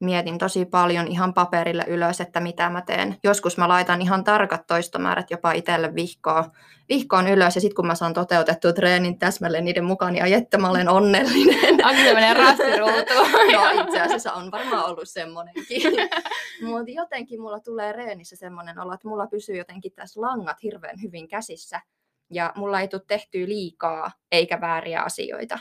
Mietin 0.01 0.37
tosi 0.37 0.65
paljon 0.65 1.07
ihan 1.07 1.33
paperille 1.33 1.85
ylös, 1.87 2.21
että 2.21 2.39
mitä 2.39 2.69
mä 2.69 2.81
teen. 2.81 3.17
Joskus 3.23 3.57
mä 3.57 3.67
laitan 3.67 4.01
ihan 4.01 4.23
tarkat 4.23 4.67
toistomäärät 4.67 5.31
jopa 5.31 5.51
itselle 5.51 5.95
vihkoon, 5.95 6.43
vihkoon 6.89 7.27
ylös 7.27 7.55
ja 7.55 7.61
sitten 7.61 7.75
kun 7.75 7.87
mä 7.87 7.95
saan 7.95 8.13
toteutettua 8.13 8.73
treenin 8.73 9.19
täsmälleen 9.19 9.65
niiden 9.65 9.85
mukaan, 9.85 10.13
niin 10.13 10.23
ai 10.23 10.33
että 10.33 10.57
mä 10.57 10.69
olen 10.69 10.89
onnellinen. 10.89 11.85
onko 11.85 12.03
tämmöinen 12.03 12.35
rastiruutu? 12.35 13.13
No 13.53 13.69
itse 13.83 14.01
asiassa 14.01 14.33
on 14.33 14.51
varmaan 14.51 14.85
ollut 14.85 15.09
semmoinenkin. 15.09 15.81
Mutta 16.67 16.91
jotenkin 16.91 17.41
mulla 17.41 17.59
tulee 17.59 17.91
reenissä 17.91 18.35
semmoinen 18.35 18.79
olo, 18.79 18.93
että 18.93 19.07
mulla 19.07 19.27
pysyy 19.27 19.57
jotenkin 19.57 19.91
tässä 19.95 20.21
langat 20.21 20.63
hirveän 20.63 21.01
hyvin 21.01 21.27
käsissä. 21.27 21.81
Ja 22.29 22.53
mulla 22.55 22.79
ei 22.79 22.87
tule 22.87 23.01
tehtyä 23.07 23.47
liikaa 23.47 24.11
eikä 24.31 24.61
vääriä 24.61 25.01
asioita. 25.01 25.59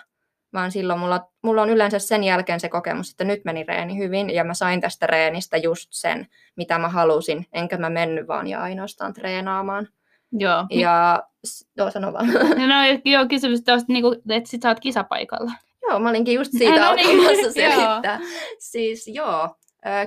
Vaan 0.53 0.73
silloin 0.73 0.99
mulla, 0.99 1.29
mulla 1.43 1.63
on 1.63 1.71
yleensä 1.71 1.99
sen 1.99 2.25
jälkeen 2.25 2.61
se 2.61 2.69
kokemus, 2.69 3.11
että 3.11 3.25
nyt 3.25 3.41
meni 3.45 3.65
reeni 3.69 3.99
hyvin 3.99 4.31
ja 4.31 4.45
mä 4.45 4.55
sain 4.55 4.81
tästä 4.81 5.07
reenistä 5.07 5.57
just 5.57 5.89
sen, 5.91 6.27
mitä 6.57 6.79
mä 6.79 6.89
halusin. 6.89 7.47
Enkä 7.53 7.77
mä 7.79 7.91
mennyt 7.91 8.29
vaan 8.29 8.47
ja 8.47 8.63
ainoastaan 8.63 9.13
treenaamaan. 9.15 9.89
Joo. 10.33 10.67
Ja 10.71 11.23
s- 11.47 11.69
joo, 11.77 11.91
sano 11.91 12.13
vaan. 12.13 12.27
No, 12.69 13.01
joo, 13.05 13.27
kysymys 13.29 13.63
tuosta, 13.63 13.93
niin 13.93 14.03
kuin, 14.03 14.19
että 14.31 14.51
sit 14.51 14.63
sä 14.63 14.69
oot 14.69 14.81
kisapaikalla. 14.81 15.53
Joo, 15.83 15.99
mä 16.01 16.09
olinkin 16.11 16.35
just 16.35 16.51
siitä 16.59 16.81
No 16.87 16.95
niin, 16.95 17.19
joo. 17.27 17.35
selittää. 17.53 18.21
Siis 18.59 19.09
joo, 19.09 19.49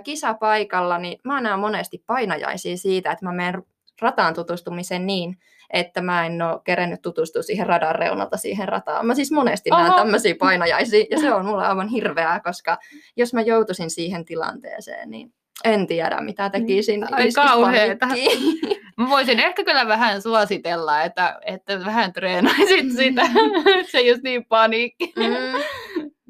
kisapaikalla, 0.04 0.98
niin 0.98 1.20
mä 1.24 1.42
näen 1.42 1.60
monesti 1.60 2.04
painajaisia 2.08 2.78
siitä, 2.78 3.12
että 3.12 3.26
mä 3.26 3.32
menen 3.32 3.64
rataan 4.02 4.34
tutustumiseen 4.34 5.06
niin, 5.06 5.38
että 5.70 6.02
mä 6.02 6.26
en 6.26 6.42
ole 6.42 6.60
kerennyt 6.64 7.02
tutustua 7.02 7.42
siihen 7.42 7.68
radan 7.68 7.96
reunalta 7.96 8.38
siihen 8.38 8.68
rataan. 8.68 9.06
Mä 9.06 9.16
siis 9.16 9.32
monesti 9.32 9.70
näen 9.70 9.92
Oho. 9.92 9.98
tämmöisiä 9.98 10.36
painajaisia, 10.40 11.06
ja 11.12 11.20
se 11.20 11.34
on 11.34 11.46
mulle 11.46 11.68
aivan 11.68 11.88
hirveää, 11.88 12.40
koska 12.40 12.78
jos 13.18 13.34
mä 13.34 13.42
joutuisin 13.42 13.90
siihen 13.90 14.26
tilanteeseen, 14.26 15.12
niin 15.12 15.34
en 15.64 15.88
tiedä, 15.88 16.22
mitä 16.22 16.50
tekisin. 16.50 17.00
Niin. 17.00 17.14
Ai 17.14 17.28
Iskis 17.28 17.46
kauheeta. 17.46 18.08
Mä 18.98 19.10
voisin 19.10 19.40
ehkä 19.40 19.64
kyllä 19.64 19.88
vähän 19.88 20.22
suositella, 20.22 21.02
että, 21.02 21.40
että 21.46 21.86
vähän 21.86 22.14
treenaisit 22.14 22.92
sitä. 22.98 23.22
se 23.92 24.02
just 24.02 24.24
niin 24.24 24.46
paniikki. 24.46 25.14
Mm, 25.16 25.62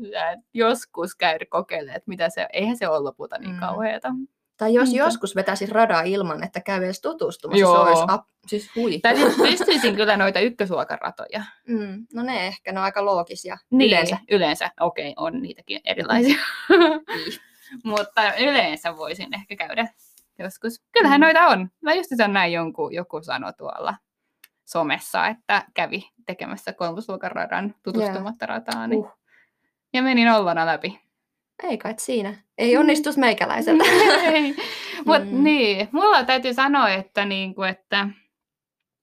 joskus 0.54 1.16
käydä 1.16 1.46
kokeilemaan, 1.50 1.98
että 1.98 2.10
mitä 2.10 2.30
se, 2.30 2.48
eihän 2.54 2.78
se 2.78 2.88
ole 2.88 3.00
lopulta 3.00 3.38
niin 3.38 3.52
Mm. 3.52 4.28
Tai 4.58 4.74
jos 4.74 4.90
Niinpä. 4.90 5.06
joskus 5.06 5.36
vetäisin 5.36 5.70
radaa 5.70 6.02
ilman, 6.02 6.44
että 6.44 6.62
käy 6.62 6.84
edes 6.84 7.02
tutustumassa, 7.02 7.60
Joo. 7.62 7.74
se 7.76 7.80
olisi 7.90 8.04
ap- 8.08 8.28
siis. 8.48 8.70
Tai 9.02 9.16
siis 9.18 9.36
pystyisin 9.38 9.96
kyllä 9.96 10.18
noita 10.18 10.40
ykkösluokan 10.40 10.98
ratoja. 11.02 11.44
Mm, 11.68 12.06
no 12.14 12.24
ne 12.24 12.48
ehkä, 12.48 12.72
ne 12.72 12.80
on 12.80 12.86
aika 12.86 13.06
loogisia 13.06 13.58
Niin, 13.70 13.88
yleensä. 13.92 14.18
Yleensä, 14.32 14.72
okei, 14.80 15.14
okay, 15.18 15.26
on 15.28 15.42
niitäkin 15.42 15.82
erilaisia. 15.86 16.36
Niin. 16.70 17.40
Mutta 17.84 18.34
yleensä 18.36 18.98
voisin 18.98 19.34
ehkä 19.36 19.56
käydä 19.56 19.88
joskus. 20.40 20.82
Kyllähän 20.92 21.22
Mm. 21.22 21.26
noita 21.26 21.48
on. 21.48 21.70
Mä 21.82 21.94
just 21.94 22.10
sen 22.18 22.34
näin 22.34 22.54
jonkun, 22.54 22.94
joku 22.94 23.22
sanoi 23.24 23.54
tuolla 23.54 23.96
somessa, 24.66 25.28
että 25.28 25.66
kävi 25.74 26.10
tekemässä 26.26 26.74
kolmosluokan 26.74 27.32
radan 27.32 27.76
tutustumatta 27.84 28.46
rataan. 28.46 28.90
Niin. 28.90 29.00
Uh. 29.00 29.12
Ja 29.94 30.02
meni 30.02 30.26
nollana 30.26 30.66
läpi. 30.66 31.03
Ei 31.64 31.78
kai 31.78 31.94
siinä. 31.98 32.36
Ei 32.58 32.78
onnistus 32.78 33.18
meikäläiseltä. 33.18 33.84
Ei. 34.34 34.56
Mutta 35.06 35.26
Mm. 35.32 35.44
niin, 35.44 35.90
mulla 35.92 36.24
täytyy 36.24 36.54
sanoa, 36.54 36.90
että, 36.90 37.26
niinku, 37.26 37.62
että 37.64 38.10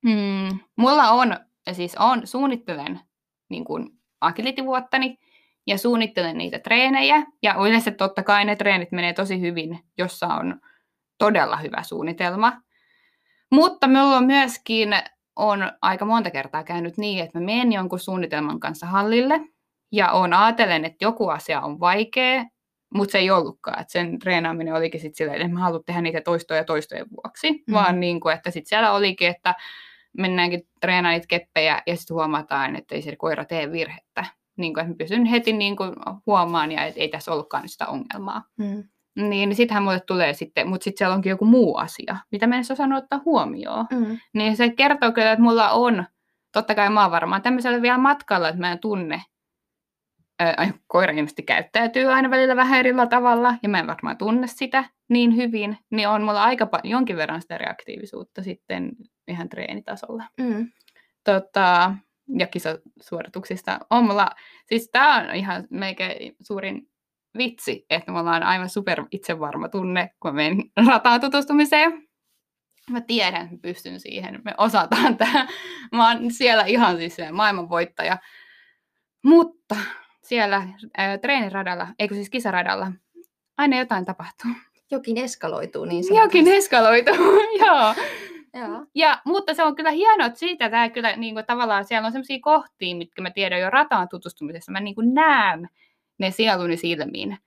mm, 0.02 0.59
mulla 0.76 1.11
on, 1.11 1.37
siis 1.73 1.97
on, 1.99 2.26
suunnittelen 2.26 3.00
niin 3.49 3.64
kuin 3.64 3.90
agility-vuottani 4.21 5.19
ja 5.67 5.79
suunnittelen 5.79 6.38
niitä 6.38 6.59
treenejä. 6.59 7.23
Ja 7.43 7.55
yleensä 7.69 7.90
totta 7.90 8.23
kai 8.23 8.45
ne 8.45 8.57
treenit 8.57 8.93
menee 8.93 9.12
tosi 9.12 9.40
hyvin, 9.40 9.79
jossa 9.99 10.26
on 10.26 10.61
todella 11.19 11.57
hyvä 11.57 11.83
suunnitelma. 11.83 12.52
Mutta 13.52 13.87
minulla 13.87 14.17
on 14.17 14.26
myöskin 14.26 14.88
on 15.37 15.73
aika 15.83 16.05
monta 16.05 16.31
kertaa 16.31 16.64
käynyt 16.64 16.97
niin, 16.97 17.25
että 17.25 17.38
mä 17.38 17.45
menen 17.45 17.73
jonkun 17.73 18.00
suunnitelman 18.00 18.61
kanssa 18.61 18.87
hallille 18.87 19.40
ja 19.92 20.11
on 20.11 20.32
ajatellen, 20.32 20.85
että 20.85 21.04
joku 21.04 21.28
asia 21.28 21.61
on 21.61 21.80
vaikea, 21.80 22.44
mutta 22.94 23.12
se 23.12 23.18
ei 23.18 23.30
ollutkaan. 23.30 23.80
Että 23.80 23.92
sen 23.92 24.18
treenaaminen 24.18 24.75
olikin 24.75 25.00
sitten 25.00 25.16
silleen, 25.16 25.40
että 25.40 25.54
mä 25.54 25.61
halua 25.61 25.80
tehdä 25.87 26.00
niitä 26.00 26.20
toistoja 26.20 26.64
toistojen 26.64 27.06
vuoksi, 27.11 27.50
mm. 27.52 27.75
vaan 27.75 28.00
niin 28.00 28.20
kuin, 28.20 28.35
että 28.35 28.50
sitten 28.50 28.68
siellä 28.68 28.92
olikin, 28.92 29.28
että 29.28 29.54
mennäänkin 30.18 30.68
treenaamaan 30.80 31.14
niitä 31.14 31.26
keppejä 31.26 31.82
ja 31.87 31.97
sitten 31.97 32.14
huomataan, 32.14 32.76
että 32.76 32.94
ei 32.94 33.02
se 33.02 33.16
koira 33.16 33.44
tee 33.44 33.73
virhettä. 33.73 34.25
Niin 34.56 34.75
kuin, 34.75 34.82
että 34.82 34.92
mä 34.92 34.97
pystyn 34.99 35.25
heti 35.25 35.52
niin 35.52 35.76
kuin 35.76 35.92
huomaan 36.26 36.73
ja 36.73 36.85
että 36.85 37.00
ei 37.00 37.09
tässä 37.09 37.32
ollutkaan 37.32 37.68
sitä 37.68 37.87
ongelmaa. 37.87 38.44
Mm. 38.59 38.85
Niin 39.16 39.54
sittenhän 39.54 39.82
mulle 39.82 40.00
tulee 40.00 40.35
sitten, 40.35 40.68
mutta 40.68 40.85
sitten 40.85 40.99
siellä 40.99 41.14
onkin 41.14 41.30
joku 41.30 41.44
muu 41.44 41.76
asia, 41.76 42.16
mitä 42.32 42.47
mä 42.47 42.54
en 42.54 42.59
edes 42.59 42.70
osannut 42.70 43.02
ottaa 43.02 43.23
huomioon. 43.25 43.87
Mm. 43.92 44.18
Niin 44.35 44.56
se 44.56 44.68
kertoo 44.68 45.12
kyllä, 45.12 45.32
että 45.32 45.42
mulla 45.42 45.70
on, 45.70 46.04
totta 46.52 46.75
kai 46.75 46.90
mä 46.90 47.02
oon 47.02 47.11
varmaan 47.11 47.42
tämmöisellä 47.42 47.82
vielä 47.82 47.99
matkalla, 47.99 48.49
että 48.49 48.61
mä 48.61 48.73
en 48.73 48.78
tunne, 48.78 49.23
ää, 50.40 50.73
koira 50.87 51.12
ilmeisesti 51.12 51.42
käyttäytyy 51.42 52.12
aina 52.12 52.30
välillä 52.30 52.56
vähän 52.56 52.80
erillä 52.80 53.06
tavalla, 53.06 53.54
ja 53.62 53.68
mä 53.68 53.78
en 53.78 53.87
varmaan 53.87 54.18
tunne 54.18 54.47
sitä 54.47 54.85
niin 55.09 55.37
hyvin, 55.37 55.78
niin 55.90 56.09
on 56.09 56.23
mulla 56.23 56.44
aika 56.44 56.64
pa- 56.64 56.88
jonkin 56.88 57.16
verran 57.16 57.42
sitä 57.42 57.59
reaktiivisuutta 57.59 58.42
sitten 58.42 58.90
ihan 59.28 59.49
treenitasolla. 59.49 60.25
Mm. 60.40 60.70
Tota, 61.25 61.94
ja 62.38 62.47
kisasuorituksista 62.47 63.78
on 63.90 64.04
mulla, 64.04 64.30
siis 64.66 64.90
tää 64.92 65.16
on 65.16 65.35
ihan 65.35 65.66
melkein 65.70 66.37
suurin 66.42 66.88
vitsi, 67.38 67.87
että 67.90 68.12
mulla 68.12 68.37
on 68.37 68.42
aivan 68.42 68.68
super 68.68 69.04
itsevarma 69.11 69.68
tunne, 69.68 70.11
kun 70.20 70.35
menen 70.35 70.62
rataan 70.87 71.20
tutustumiseen. 71.20 72.09
Mä 72.90 73.00
tiedän, 73.00 73.42
että 73.42 73.54
mä 73.54 73.59
pystyn 73.62 74.00
siihen, 74.00 74.40
me 74.44 74.54
osataan 74.59 75.16
tämä. 75.16 75.47
Mä 75.92 76.09
oon 76.09 76.30
siellä 76.30 76.64
ihan 76.64 76.97
siis 76.97 77.16
maailmanvoittaja. 77.32 78.18
Mutta 79.25 79.76
siellä 80.31 80.69
ää, 80.97 81.19
treeniradalla, 81.19 81.89
eikö 81.99 82.15
siis 82.15 82.31
kisaradalla, 82.31 82.93
aina 83.59 83.79
jotain 83.79 84.05
tapahtuu. 84.05 84.51
Jokin 84.91 85.19
eskaloituu 85.19 85.85
niin 85.85 86.05
Jokin 86.23 86.49
eskaloituu, 86.49 87.15
joo. 87.67 87.95
Joo. 88.55 88.87
Ja, 88.95 89.21
mutta 89.25 89.55
se 89.55 89.65
on 89.65 89.77
kyllä 89.77 89.91
hienoa, 89.91 90.27
että 90.27 90.39
siitä 90.39 90.71
tämä 90.71 90.89
kyllä 90.89 91.17
niin 91.17 91.35
kuin, 91.35 91.47
tavallaan 91.47 91.85
siellä 91.85 92.07
on 92.07 92.13
sellaisia 92.13 92.39
kohtia, 92.41 92.97
mitkä 92.97 93.23
mä 93.23 93.31
tiedän 93.31 93.61
jo 93.61 93.71
rataan 93.71 94.09
tutustumisessa. 94.09 94.73
Mä 94.73 94.81
niin 94.81 94.95
kuin, 94.95 95.15
näen 95.15 95.69
ne 96.19 96.31
sieluni 96.31 96.77
silmiin. 96.77 97.39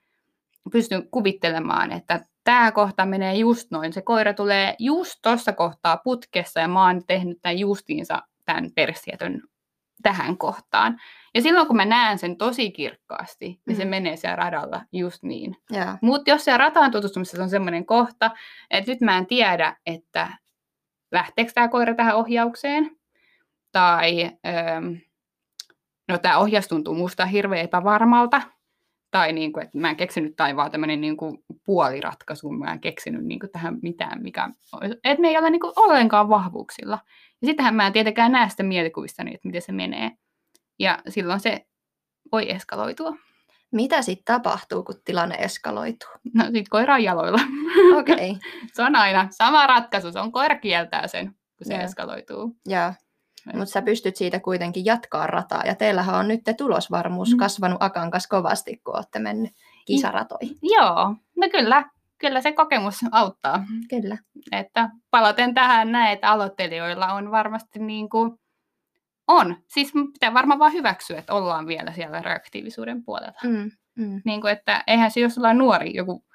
Pystyn 0.72 1.10
kuvittelemaan, 1.12 1.92
että 1.92 2.25
tämä 2.44 2.72
kohta 2.72 3.06
menee 3.06 3.36
just 3.36 3.72
noin. 3.72 3.94
Se 3.94 4.02
koira 4.02 4.34
tulee 4.34 4.75
just 4.80 5.20
tuossa 5.22 5.54
kohtaa 5.54 5.98
putkessa 5.98 6.60
ja 6.60 6.68
mä 6.68 6.86
oon 6.86 7.02
tehnyt 7.08 7.38
tämän 7.42 7.60
justiinsa 7.60 8.22
tämän 8.46 8.72
persietön 8.75 9.42
tähän 10.04 10.38
kohtaan. 10.38 11.00
Ja 11.36 11.42
silloin 11.42 11.68
kun 11.68 11.75
mä 11.75 11.86
näen 11.86 12.20
sen 12.20 12.38
tosi 12.38 12.72
kirkkaasti, 12.72 13.62
niin 13.68 13.75
se 13.78 13.84
Mm. 13.86 13.90
menee 13.90 14.16
siellä 14.16 14.36
radalla 14.36 14.82
just 14.92 15.24
niin. 15.24 15.56
Joo. 15.70 15.96
Mutta 16.02 16.30
jos 16.32 16.44
siellä 16.46 16.58
rataan 16.58 16.92
tutustumisessa 16.92 17.44
on 17.44 17.50
semmoinen 17.50 17.86
kohta, 17.86 18.32
että 18.70 18.92
nyt 18.92 19.02
mä 19.02 19.18
en 19.18 19.25
tiedä, 19.25 19.75
että 19.86 20.30
lähteekö 21.12 21.52
tämä 21.56 21.68
koira 21.68 21.96
tähän 21.96 22.16
ohjaukseen, 22.16 22.92
tai 23.72 24.24
ähm, 24.24 24.94
no 26.08 26.18
tämä 26.18 26.38
ohjaus 26.38 26.68
tuntuu 26.68 26.94
musta 26.96 27.25
hirveän 27.25 27.66
epävarmalta, 27.66 28.42
tai 29.12 29.34
niin 29.34 29.54
kuin, 29.54 29.66
että 29.66 29.78
mä 29.78 29.90
en 29.90 29.96
keksinyt 29.96 30.36
tai 30.36 30.56
vaan 30.56 30.72
tämmöinen 30.72 31.02
niin 31.02 31.17
kuin 31.17 31.38
puoliratkaisu, 31.65 32.50
mä 32.52 32.72
en 32.72 32.80
keksinyt 32.80 33.26
niin 33.26 33.39
kuin 33.39 33.50
tähän 33.52 33.80
mitään, 33.82 34.22
mikä 34.24 34.50
että 35.04 35.22
me 35.22 35.28
ei 35.28 35.38
olla 35.38 35.50
niin 35.50 35.62
kuin 35.62 35.74
ollenkaan 35.76 36.30
vahvuuksilla. 36.30 37.00
Ja 37.41 37.46
sittenhän 37.48 37.76
mä 37.76 37.88
en 37.88 37.93
tietenkään 37.93 38.32
näe 38.32 38.50
sitä 38.50 38.63
mielikuvista, 38.63 39.24
että 39.24 39.48
miten 39.48 39.62
se 39.62 39.72
menee. 39.72 40.12
Ja 40.79 40.99
silloin 41.09 41.39
se 41.39 41.65
voi 42.31 42.51
eskaloitua. 42.51 43.15
Mitä 43.71 44.01
sitten 44.01 44.36
tapahtuu, 44.36 44.83
kun 44.83 44.95
tilanne 45.05 45.36
eskaloituu? 45.36 46.09
No 46.33 46.45
sit 46.51 46.69
koira 46.69 46.93
on 46.93 47.03
jaloilla. 47.03 47.39
Okei. 47.99 48.15
Okay. 48.31 48.36
Se 48.73 48.83
on 48.83 48.95
aina 48.95 49.27
sama 49.31 49.67
ratkaisu, 49.67 50.12
se 50.12 50.19
on 50.19 50.31
koira 50.31 50.57
kieltää 50.59 51.07
sen, 51.07 51.25
kun 51.27 51.67
se 51.67 51.73
Joo. 51.73 51.83
eskaloituu. 51.83 52.55
Joo. 52.65 52.93
Mutta 53.53 53.65
sä 53.65 53.81
pystyt 53.81 54.15
siitä 54.15 54.39
kuitenkin 54.39 54.86
jatkaa 54.86 55.27
rataa. 55.27 55.63
Ja 55.65 55.75
teillähän 55.75 56.15
on 56.15 56.27
nyt 56.27 56.41
tulosvarmuus 56.57 57.31
Mm. 57.31 57.38
kasvanut 57.38 57.77
Akan 57.83 58.12
kanssa 58.12 58.29
kovasti, 58.29 58.77
kun 58.86 58.95
olette 58.95 59.19
mennyt 59.19 59.51
kisaratoihin. 59.86 60.57
Joo, 60.62 61.15
no 61.38 61.49
kyllä, 61.51 61.89
kyllä 62.17 62.41
se 62.41 62.51
kokemus 62.51 62.95
auttaa. 63.12 63.63
Kyllä. 63.89 64.17
Että 64.51 64.89
palaten 65.12 65.53
tähän 65.53 65.91
näin, 65.91 66.13
että 66.13 66.31
aloittelijoilla 66.31 67.13
on 67.13 67.31
varmasti 67.31 67.79
niin 67.79 68.09
kuin, 68.09 68.39
on. 69.27 69.55
Siis 69.67 69.91
pitää 70.13 70.33
varmaan 70.33 70.59
vaan 70.59 70.73
hyväksyä, 70.73 71.19
että 71.19 71.33
ollaan 71.33 71.67
vielä 71.67 71.91
siellä 71.91 72.21
reaktiivisuuden 72.21 73.03
puolella. 73.03 73.39
Mm. 73.43 73.71
Mm. 73.95 74.21
Niin 74.25 74.41
kuin, 74.41 74.53
että 74.53 74.83
eihän 74.88 75.12
se, 75.12 75.19
jos 75.19 75.38
ollaan 75.38 75.57
nuori, 75.57 75.95
joku, 75.95 76.25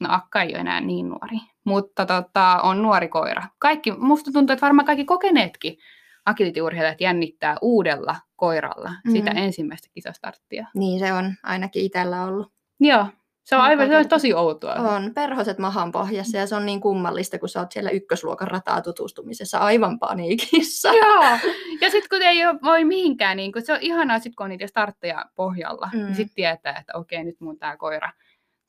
no 0.00 0.08
Akka 0.12 0.42
ei 0.42 0.48
ole 0.50 0.58
enää 0.58 0.80
niin 0.80 1.08
nuori, 1.08 1.36
mutta 1.64 2.06
tota, 2.06 2.60
on 2.62 2.82
nuori 2.82 3.08
koira. 3.08 3.42
Kaikki, 3.58 3.92
musta 3.92 4.32
tuntuu, 4.32 4.52
että 4.54 4.66
varmaan 4.66 4.86
kaikki 4.86 5.04
kokeneetkin 5.04 5.78
agility-urheilijat 6.26 7.00
jännittää 7.00 7.56
uudella 7.62 8.16
koiralla 8.36 8.92
sitä 9.12 9.30
Mhm. 9.30 9.38
ensimmäistä 9.38 9.88
kisastarttia. 9.94 10.66
Niin 10.74 10.98
se 10.98 11.12
on 11.12 11.34
ainakin 11.42 11.82
itsellä 11.84 12.22
ollut. 12.24 12.52
Joo, 12.80 13.06
se 13.46 13.56
on 13.56 13.62
aivan 13.62 13.88
se 13.88 13.96
on 13.96 14.08
tosi 14.08 14.34
outoa. 14.34 14.74
On 14.74 15.14
perhoset 15.14 15.58
mahan 15.58 15.92
pohjassa 15.92 16.36
ja 16.36 16.46
se 16.46 16.54
on 16.54 16.66
niin 16.66 16.80
kummallista, 16.80 17.38
kun 17.38 17.48
sä 17.48 17.60
oot 17.60 17.72
siellä 17.72 17.90
ykkösluokan 17.90 18.48
rataa 18.48 18.82
tutustumisessa 18.82 19.58
aivan 19.58 19.98
paniikissa. 19.98 20.88
Joo, 21.02 21.22
ja 21.80 21.90
sitten 21.90 22.08
kun 22.10 22.22
ei 22.22 22.46
ole, 22.46 22.58
voi 22.62 22.84
mihinkään, 22.84 23.36
niin 23.36 23.52
kun 23.52 23.62
se 23.62 23.72
on 23.72 23.78
ihanaa 23.80 24.18
sit 24.18 24.34
kun 24.36 24.44
on 24.44 24.50
niitä 24.50 24.66
startteja 24.66 25.24
pohjalla, 25.34 25.90
mm. 25.92 25.98
Mm. 25.98 26.04
niin 26.04 26.14
sitten 26.14 26.34
tietää, 26.34 26.78
että 26.78 26.98
okei, 26.98 27.24
nyt 27.24 27.40
mun 27.40 27.58
tämä 27.58 27.76
koira 27.76 28.12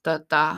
tota, 0.03 0.55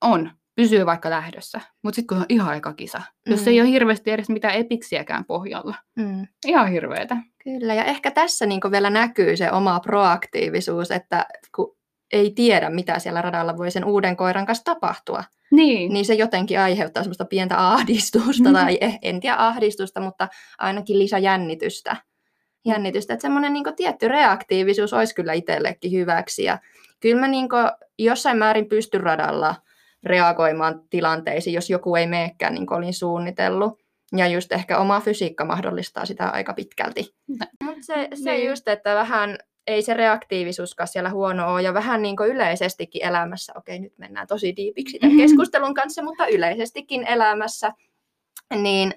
on, 0.00 0.30
pysyy 0.56 0.86
vaikka 0.86 1.10
lähdössä. 1.10 1.60
Mutta 1.82 1.96
sitten 1.96 2.16
kun 2.16 2.22
on 2.22 2.26
ihan 2.28 2.56
eka 2.56 2.72
kisa, 2.72 2.98
mm. 2.98 3.30
jos 3.30 3.48
ei 3.48 3.60
ole 3.60 3.68
hirveästi 3.68 4.10
edes 4.10 4.28
mitään 4.28 4.54
epiksiäkään 4.54 5.24
pohjalla. 5.24 5.74
Mm. 5.96 6.26
Ihan 6.46 6.68
hirveetä. 6.68 7.16
Kyllä, 7.44 7.74
ja 7.74 7.84
ehkä 7.84 8.10
tässä 8.10 8.46
niin 8.46 8.60
vielä 8.70 8.90
näkyy 8.90 9.36
se 9.36 9.52
oma 9.52 9.80
proaktiivisuus, 9.80 10.90
että 10.90 11.26
kun 11.56 11.77
ei 12.12 12.30
tiedä, 12.30 12.70
mitä 12.70 12.98
siellä 12.98 13.22
radalla 13.22 13.56
voi 13.56 13.70
sen 13.70 13.84
uuden 13.84 14.16
koiran 14.16 14.46
kanssa 14.46 14.64
tapahtua, 14.64 15.24
Niin. 15.50 15.92
niin 15.92 16.04
se 16.04 16.14
jotenkin 16.14 16.60
aiheuttaa 16.60 17.02
semmoista 17.02 17.24
pientä 17.24 17.68
ahdistusta, 17.72 18.44
Mhm. 18.48 18.52
tai 18.52 18.78
eh, 18.80 18.98
en 19.02 19.20
tiedä 19.20 19.36
ahdistusta, 19.38 20.00
mutta 20.00 20.28
ainakin 20.58 20.98
lisäjännitystä. 20.98 21.96
Jännitystä, 22.64 23.14
että 23.14 23.22
semmoinen 23.22 23.52
niin 23.52 23.64
tietty 23.76 24.08
reaktiivisuus 24.08 24.92
olisi 24.92 25.14
kyllä 25.14 25.32
itsellekin 25.32 25.92
hyväksi, 25.92 26.44
ja 26.44 26.58
kyllä 27.00 27.20
mä 27.20 27.28
niin 27.28 27.48
jossain 27.98 28.38
määrin 28.38 28.68
pystyn 28.68 29.00
radalla 29.00 29.54
reagoimaan 30.04 30.80
tilanteisiin, 30.90 31.54
jos 31.54 31.70
joku 31.70 31.96
ei 31.96 32.06
meekään 32.06 32.54
niin 32.54 32.66
kuin 32.66 32.78
olin 32.78 32.94
suunnitellut. 32.94 33.78
Ja 34.16 34.26
just 34.26 34.52
ehkä 34.52 34.78
oma 34.78 35.00
fysiikka 35.00 35.44
mahdollistaa 35.44 36.04
sitä 36.06 36.28
aika 36.28 36.54
pitkälti. 36.54 37.14
Mutta 37.62 37.82
se, 37.86 38.08
se 38.14 38.30
Niin. 38.30 38.48
just, 38.48 38.68
että 38.68 38.94
vähän 38.94 39.38
ei 39.68 39.82
se 39.82 39.94
reaktiivisuuskaan 39.94 40.88
siellä 40.88 41.10
huono 41.10 41.52
ole, 41.52 41.62
ja 41.62 41.74
vähän 41.74 42.02
niin 42.02 42.16
kuin 42.16 42.30
yleisestikin 42.30 43.04
elämässä, 43.04 43.52
okei 43.56 43.78
nyt 43.78 43.98
mennään 43.98 44.26
tosi 44.26 44.56
diipiksi 44.56 44.98
tämän 44.98 45.14
Mhm. 45.16 45.22
keskustelun 45.22 45.74
kanssa, 45.74 46.02
mutta 46.02 46.26
yleisestikin 46.26 47.06
elämässä, 47.06 47.72
niin 48.54 48.92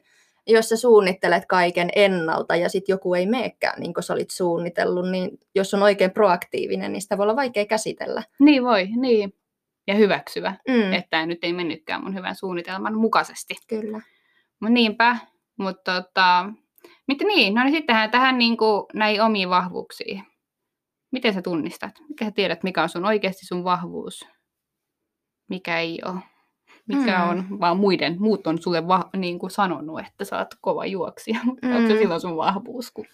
jos 0.47 0.69
sä 0.69 0.77
suunnittelet 0.77 1.45
kaiken 1.45 1.89
ennalta 1.95 2.55
ja 2.55 2.69
sitten 2.69 2.93
joku 2.93 3.13
ei 3.13 3.25
meekään 3.25 3.79
niin 3.79 3.93
kuin 3.93 4.03
sä 4.03 4.13
olit 4.13 4.29
suunnitellut, 4.29 5.09
niin 5.11 5.31
jos 5.55 5.73
on 5.73 5.83
oikein 5.83 6.11
proaktiivinen, 6.11 6.93
niin 6.93 7.01
sitä 7.01 7.17
voi 7.17 7.23
olla 7.23 7.35
vaikea 7.35 7.65
käsitellä. 7.65 8.23
niin 8.39 8.63
voi, 8.63 8.87
niin. 8.95 9.33
Ja 9.87 9.95
hyväksyä, 9.95 10.53
Mm, 10.67 10.73
mm. 10.75 10.93
että 10.93 11.07
tämä 11.09 11.25
nyt 11.25 11.43
ei 11.43 11.53
mennytkään 11.53 12.03
mun 12.03 12.15
hyvän 12.15 12.35
suunnitelman 12.35 12.95
mukaisesti. 12.97 13.55
Kyllä. 13.67 14.01
Mut 14.59 14.71
niinpä, 14.71 15.17
mutta 15.57 16.01
tota, 16.01 16.45
mitä 17.07 17.25
niin, 17.25 17.53
no 17.53 17.63
niin 17.63 17.73
sittenhän 17.73 18.11
tähän 18.11 18.37
niin 18.37 18.57
kuin, 18.57 18.85
näihin 18.93 19.21
omiin 19.21 19.49
vahvuuksiin. 19.49 20.23
Miten 21.11 21.33
sä 21.33 21.41
tunnistat? 21.41 21.91
Mikä 22.09 22.25
sä 22.25 22.31
tiedät, 22.31 22.63
mikä 22.63 22.83
on 22.83 22.89
sun 22.89 23.05
oikeasti 23.05 23.45
sun 23.45 23.63
vahvuus? 23.63 24.27
Mikä 25.49 25.79
ei 25.79 25.99
ole? 26.05 26.19
Mikä 26.87 27.17
Mm. 27.25 27.29
on 27.29 27.59
vaan 27.59 27.77
muiden, 27.77 28.15
muut 28.19 28.47
on 28.47 28.61
sulle 28.61 28.87
va, 28.87 29.09
niin 29.17 29.39
kuin 29.39 29.51
sanonut, 29.51 29.99
että 29.99 30.25
sä 30.25 30.37
oot 30.37 30.47
kova 30.61 30.85
juoksija. 30.85 31.39
Mm. 31.61 31.75
Onko 31.75 31.87
se 31.87 31.97
silloin 31.97 32.21
sun 32.21 32.37
vahvuus? 32.37 32.91
Kun... 32.91 33.05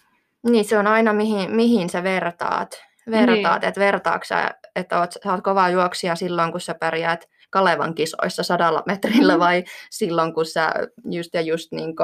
Niin 0.48 0.64
se 0.64 0.78
on 0.78 0.86
aina 0.86 1.12
mihin, 1.12 1.50
mihin 1.56 1.90
sä 1.90 2.02
vertaat. 2.02 2.82
Vertaat, 3.10 3.60
Niin. 3.62 3.68
että 3.68 3.80
vertaatko 3.80 4.24
sä, 4.24 4.50
että 4.76 4.98
oot, 5.00 5.12
sä 5.24 5.32
oot 5.32 5.40
kova 5.44 5.68
juoksija 5.68 6.16
silloin, 6.16 6.52
kun 6.52 6.60
sä 6.60 6.74
pärjäät 6.74 7.28
Kalevan 7.50 7.94
kisoissa 7.94 8.42
sadalla 8.42 8.82
metrillä 8.86 9.32
Mm. 9.34 9.38
vai 9.40 9.64
silloin, 9.90 10.34
kun 10.34 10.46
sä 10.46 10.72
just 11.10 11.34
ja 11.34 11.40
just 11.40 11.72
niin 11.72 11.94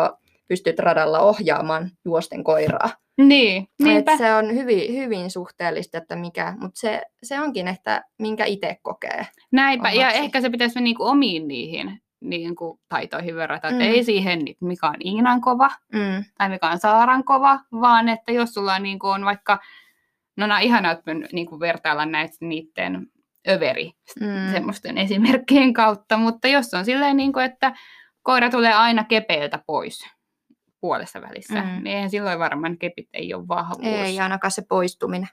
pystyt 0.48 0.78
radalla 0.78 1.20
ohjaamaan 1.20 1.90
juosten 2.04 2.44
koiraa. 2.44 2.90
Niin, 3.18 3.68
niinpä. 3.82 4.12
Et 4.12 4.18
se 4.18 4.34
on 4.34 4.54
hyvin, 4.54 4.96
hyvin 4.96 5.30
suhteellista, 5.30 5.98
että 5.98 6.16
mikä, 6.16 6.54
mutta 6.60 6.80
se, 6.80 7.02
se 7.22 7.40
onkin, 7.40 7.68
että 7.68 8.04
minkä 8.18 8.44
itse 8.44 8.76
kokee. 8.82 9.26
Näinpä, 9.52 9.90
ja 9.90 10.00
omaksi. 10.06 10.18
ehkä 10.18 10.40
se 10.40 10.50
pitäisi 10.50 10.80
niin 10.80 10.96
kuin 10.96 11.08
omiin 11.10 11.48
niihin 11.48 12.00
niin 12.20 12.56
kuin 12.56 12.78
taitoihin 12.88 13.34
verrata, 13.36 13.68
että 13.68 13.84
Mm. 13.84 13.90
ei 13.90 14.04
siihen, 14.04 14.40
mikä 14.60 14.86
on 14.86 14.94
Iinan 15.04 15.40
kova 15.40 15.70
Mm. 15.92 16.24
tai 16.38 16.48
mikä 16.48 16.68
on 16.70 16.78
Saaran 16.78 17.24
kova, 17.24 17.60
vaan 17.80 18.08
että 18.08 18.32
jos 18.32 18.54
sulla 18.54 18.78
niin 18.78 18.98
kuin 18.98 19.10
on 19.10 19.24
vaikka, 19.24 19.58
no 20.36 20.46
nämä 20.46 20.60
ihanat 20.60 20.98
niin 21.32 21.46
kuin 21.46 21.60
vertailla 21.60 22.06
näitä 22.06 22.34
niiden 22.40 23.06
överi 23.48 23.92
Mm. 24.20 24.52
semmoisten 24.52 24.98
esimerkkien 24.98 25.72
kautta, 25.72 26.16
mutta 26.16 26.48
jos 26.48 26.74
on 26.74 26.84
silleen, 26.84 27.16
niin 27.16 27.32
kuin, 27.32 27.44
että 27.44 27.72
koira 28.22 28.50
tulee 28.50 28.72
aina 28.72 29.04
kepeiltä 29.04 29.58
pois 29.66 30.00
puolessa 30.84 31.20
välissä, 31.22 31.60
Mm. 31.60 31.66
niin 31.82 31.86
eihän 31.86 32.10
silloin 32.10 32.38
varmaan 32.38 32.78
kepit 32.78 33.08
ei 33.12 33.34
ole 33.34 33.48
vahvuus. 33.48 33.86
Ei 33.86 34.20
ainakaan 34.20 34.50
se 34.50 34.62
poistuminen. 34.68 35.28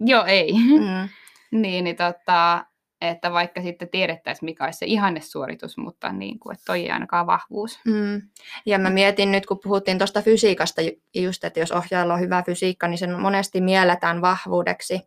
Joo, 0.00 0.24
ei. 0.24 0.52
Mm. 0.52 1.08
niin, 1.62 1.84
niin 1.84 1.96
tota, 1.96 2.64
että 3.00 3.32
vaikka 3.32 3.62
sitten 3.62 3.88
tiedettäisiin, 3.88 4.44
mikä 4.44 4.64
olisi 4.64 4.78
se 4.78 4.86
ihannesuoritus, 4.86 5.78
mutta 5.78 6.12
niin 6.12 6.38
kuin, 6.38 6.52
että 6.52 6.64
toi 6.66 6.80
ei 6.80 6.90
ainakaan 6.90 7.26
vahvuus. 7.26 7.78
Mm. 7.86 8.22
Ja 8.66 8.78
mä 8.78 8.90
mietin 8.90 9.32
nyt, 9.32 9.46
kun 9.46 9.60
puhuttiin 9.64 9.98
tuosta 9.98 10.22
fysiikasta, 10.22 10.80
ju- 10.82 11.00
just, 11.14 11.44
että 11.44 11.60
jos 11.60 11.72
ohjaajalla 11.72 12.14
on 12.14 12.20
hyvä 12.20 12.42
fysiikka, 12.42 12.88
niin 12.88 12.98
sen 12.98 13.20
monesti 13.20 13.60
mielletään 13.60 14.20
vahvuudeksi. 14.20 15.00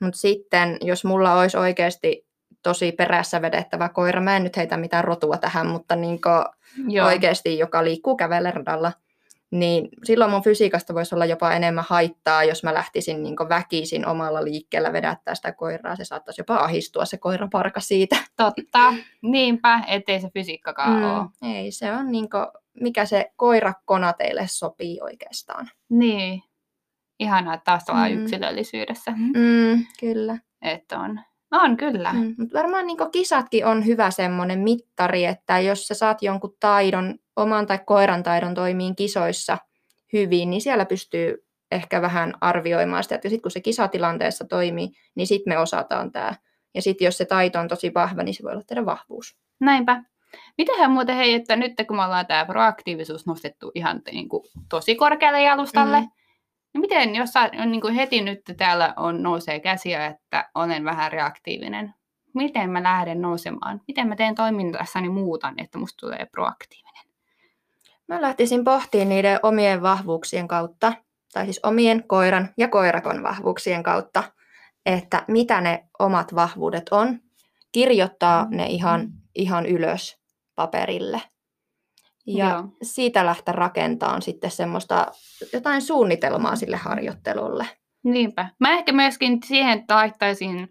Mutta 0.00 0.18
sitten, 0.18 0.78
jos 0.80 1.04
mulla 1.04 1.34
olisi 1.34 1.56
oikeasti 1.56 2.26
tosi 2.62 2.92
perässä 2.92 3.42
vedettävä 3.42 3.88
koira, 3.88 4.20
mä 4.20 4.36
en 4.36 4.44
nyt 4.44 4.56
heitä 4.56 4.76
mitään 4.76 5.04
rotua 5.04 5.36
tähän, 5.36 5.66
mutta 5.66 5.96
niin 5.96 6.18
Joo. 6.88 7.06
oikeasti, 7.06 7.58
joka 7.58 7.84
liikkuu 7.84 8.16
kävellä 8.16 8.50
radalla, 8.50 8.92
niin 9.50 9.88
silloin 10.04 10.30
mun 10.30 10.42
fysiikasta 10.42 10.94
voisi 10.94 11.14
olla 11.14 11.24
jopa 11.24 11.52
enemmän 11.52 11.84
haittaa, 11.88 12.44
jos 12.44 12.62
mä 12.62 12.74
lähtisin 12.74 13.22
niin 13.22 13.36
väkisin 13.48 14.06
omalla 14.06 14.44
liikkeellä 14.44 14.92
vedättää 14.92 15.34
sitä 15.34 15.52
koiraa. 15.52 15.96
Se 15.96 16.04
saattaisi 16.04 16.40
jopa 16.40 16.56
ahistua 16.56 17.04
se 17.04 17.18
koiraparka 17.18 17.80
siitä. 17.80 18.16
Totta. 18.36 18.94
Niinpä, 19.22 19.84
ettei 19.86 20.20
se 20.20 20.30
fysiikkakaan 20.34 20.96
mm. 20.96 21.04
ole. 21.04 21.54
Ei, 21.54 21.72
se 21.72 21.92
on 21.92 22.12
niin 22.12 22.30
kuin, 22.30 22.46
mikä 22.80 23.06
se 23.06 23.32
koirakona 23.36 24.12
teille 24.12 24.46
sopii 24.46 25.00
oikeastaan. 25.00 25.70
Niin. 25.88 26.42
Ihanaa, 27.18 27.54
että 27.54 27.64
taas 27.64 27.84
ollaan 27.88 28.12
mm. 28.12 28.22
yksilöllisyydessä. 28.22 29.10
Mm, 29.10 29.86
kyllä. 30.00 30.38
Että 30.62 30.98
on. 30.98 31.20
On, 31.62 31.76
kyllä. 31.76 32.12
Mm. 32.12 32.34
Mutta 32.38 32.58
varmaan 32.58 32.86
niin 32.86 33.10
kisatkin 33.12 33.66
on 33.66 33.86
hyvä 33.86 34.10
semmoinen 34.10 34.58
mittari, 34.58 35.24
että 35.24 35.60
jos 35.60 35.86
sä 35.86 35.94
saat 35.94 36.22
jonkun 36.22 36.56
taidon, 36.60 37.14
oman 37.36 37.66
tai 37.66 37.78
koiran 37.86 38.22
taidon 38.22 38.54
toimiin 38.54 38.96
kisoissa 38.96 39.58
hyvin, 40.12 40.50
niin 40.50 40.60
siellä 40.60 40.84
pystyy 40.84 41.46
ehkä 41.72 42.02
vähän 42.02 42.34
arvioimaan 42.40 43.02
sitä, 43.02 43.14
että 43.14 43.28
sitten 43.28 43.42
kun 43.42 43.50
se 43.50 43.60
kisatilanteessa 43.60 44.44
toimii, 44.44 44.88
niin 45.14 45.26
sitten 45.26 45.52
me 45.52 45.58
osataan 45.58 46.12
tämä. 46.12 46.34
Ja 46.74 46.82
sitten 46.82 47.04
jos 47.04 47.18
se 47.18 47.24
taito 47.24 47.58
on 47.58 47.68
tosi 47.68 47.94
vahva, 47.94 48.22
niin 48.22 48.34
se 48.34 48.42
voi 48.42 48.52
olla 48.52 48.62
teidän 48.66 48.86
vahvuus. 48.86 49.36
Näinpä. 49.60 50.02
Mitähän 50.58 50.90
muuten 50.90 51.16
hei, 51.16 51.34
että 51.34 51.56
nyt 51.56 51.72
kun 51.88 51.96
me 51.96 52.04
ollaan 52.04 52.26
tämä 52.26 52.44
proaktiivisuus 52.44 53.26
nostettu 53.26 53.70
ihan 53.74 54.02
niin 54.12 54.28
kuin, 54.28 54.42
tosi 54.68 54.94
korkealle 54.94 55.42
jalustalle, 55.42 56.00
Mm. 56.00 56.08
Mm. 56.76 56.80
niin 56.80 56.80
miten, 56.80 57.14
jos 57.14 57.30
sä, 57.30 57.48
niin 57.48 57.80
kuin 57.80 57.94
heti 57.94 58.20
nyt 58.20 58.40
täällä 58.56 58.94
on, 58.96 59.22
nousee 59.22 59.60
käsiä, 59.60 60.06
että 60.06 60.50
olen 60.54 60.84
vähän 60.84 61.12
reaktiivinen, 61.12 61.94
miten 62.34 62.70
mä 62.70 62.82
lähden 62.82 63.20
nousemaan? 63.20 63.80
Miten 63.88 64.08
mä 64.08 64.16
teen 64.16 64.34
toiminnassani 64.34 65.08
muutan, 65.08 65.54
että 65.58 65.78
musta 65.78 66.06
tulee 66.06 66.26
proaktiivinen? 66.32 67.04
Mä 68.08 68.22
lähtisin 68.22 68.64
pohtimaan 68.64 69.08
niiden 69.08 69.38
omien 69.42 69.82
vahvuuksien 69.82 70.48
kautta, 70.48 70.92
tai 71.32 71.44
siis 71.44 71.60
omien 71.62 72.04
koiran 72.06 72.48
ja 72.58 72.68
koirakon 72.68 73.22
vahvuuksien 73.22 73.82
kautta, 73.82 74.22
että 74.86 75.24
mitä 75.28 75.60
ne 75.60 75.84
omat 75.98 76.34
vahvuudet 76.34 76.88
on, 76.88 77.20
kirjoittaa 77.72 78.46
ne 78.50 78.66
ihan, 78.66 79.08
ihan 79.34 79.66
ylös 79.66 80.18
paperille. 80.54 81.22
Ja 82.26 82.48
Joo. 82.48 82.64
siitä 82.82 83.26
lähteä 83.26 83.52
rakentamaan 83.52 84.22
sitten 84.22 84.50
semmoista 84.50 85.06
jotain 85.52 85.82
suunnitelmaa 85.82 86.56
sille 86.56 86.76
harjoittelulle. 86.76 87.66
Niinpä. 88.04 88.48
Mä 88.60 88.72
ehkä 88.72 88.92
myöskin 88.92 89.38
siihen 89.44 89.84
laittaisin, 89.88 90.68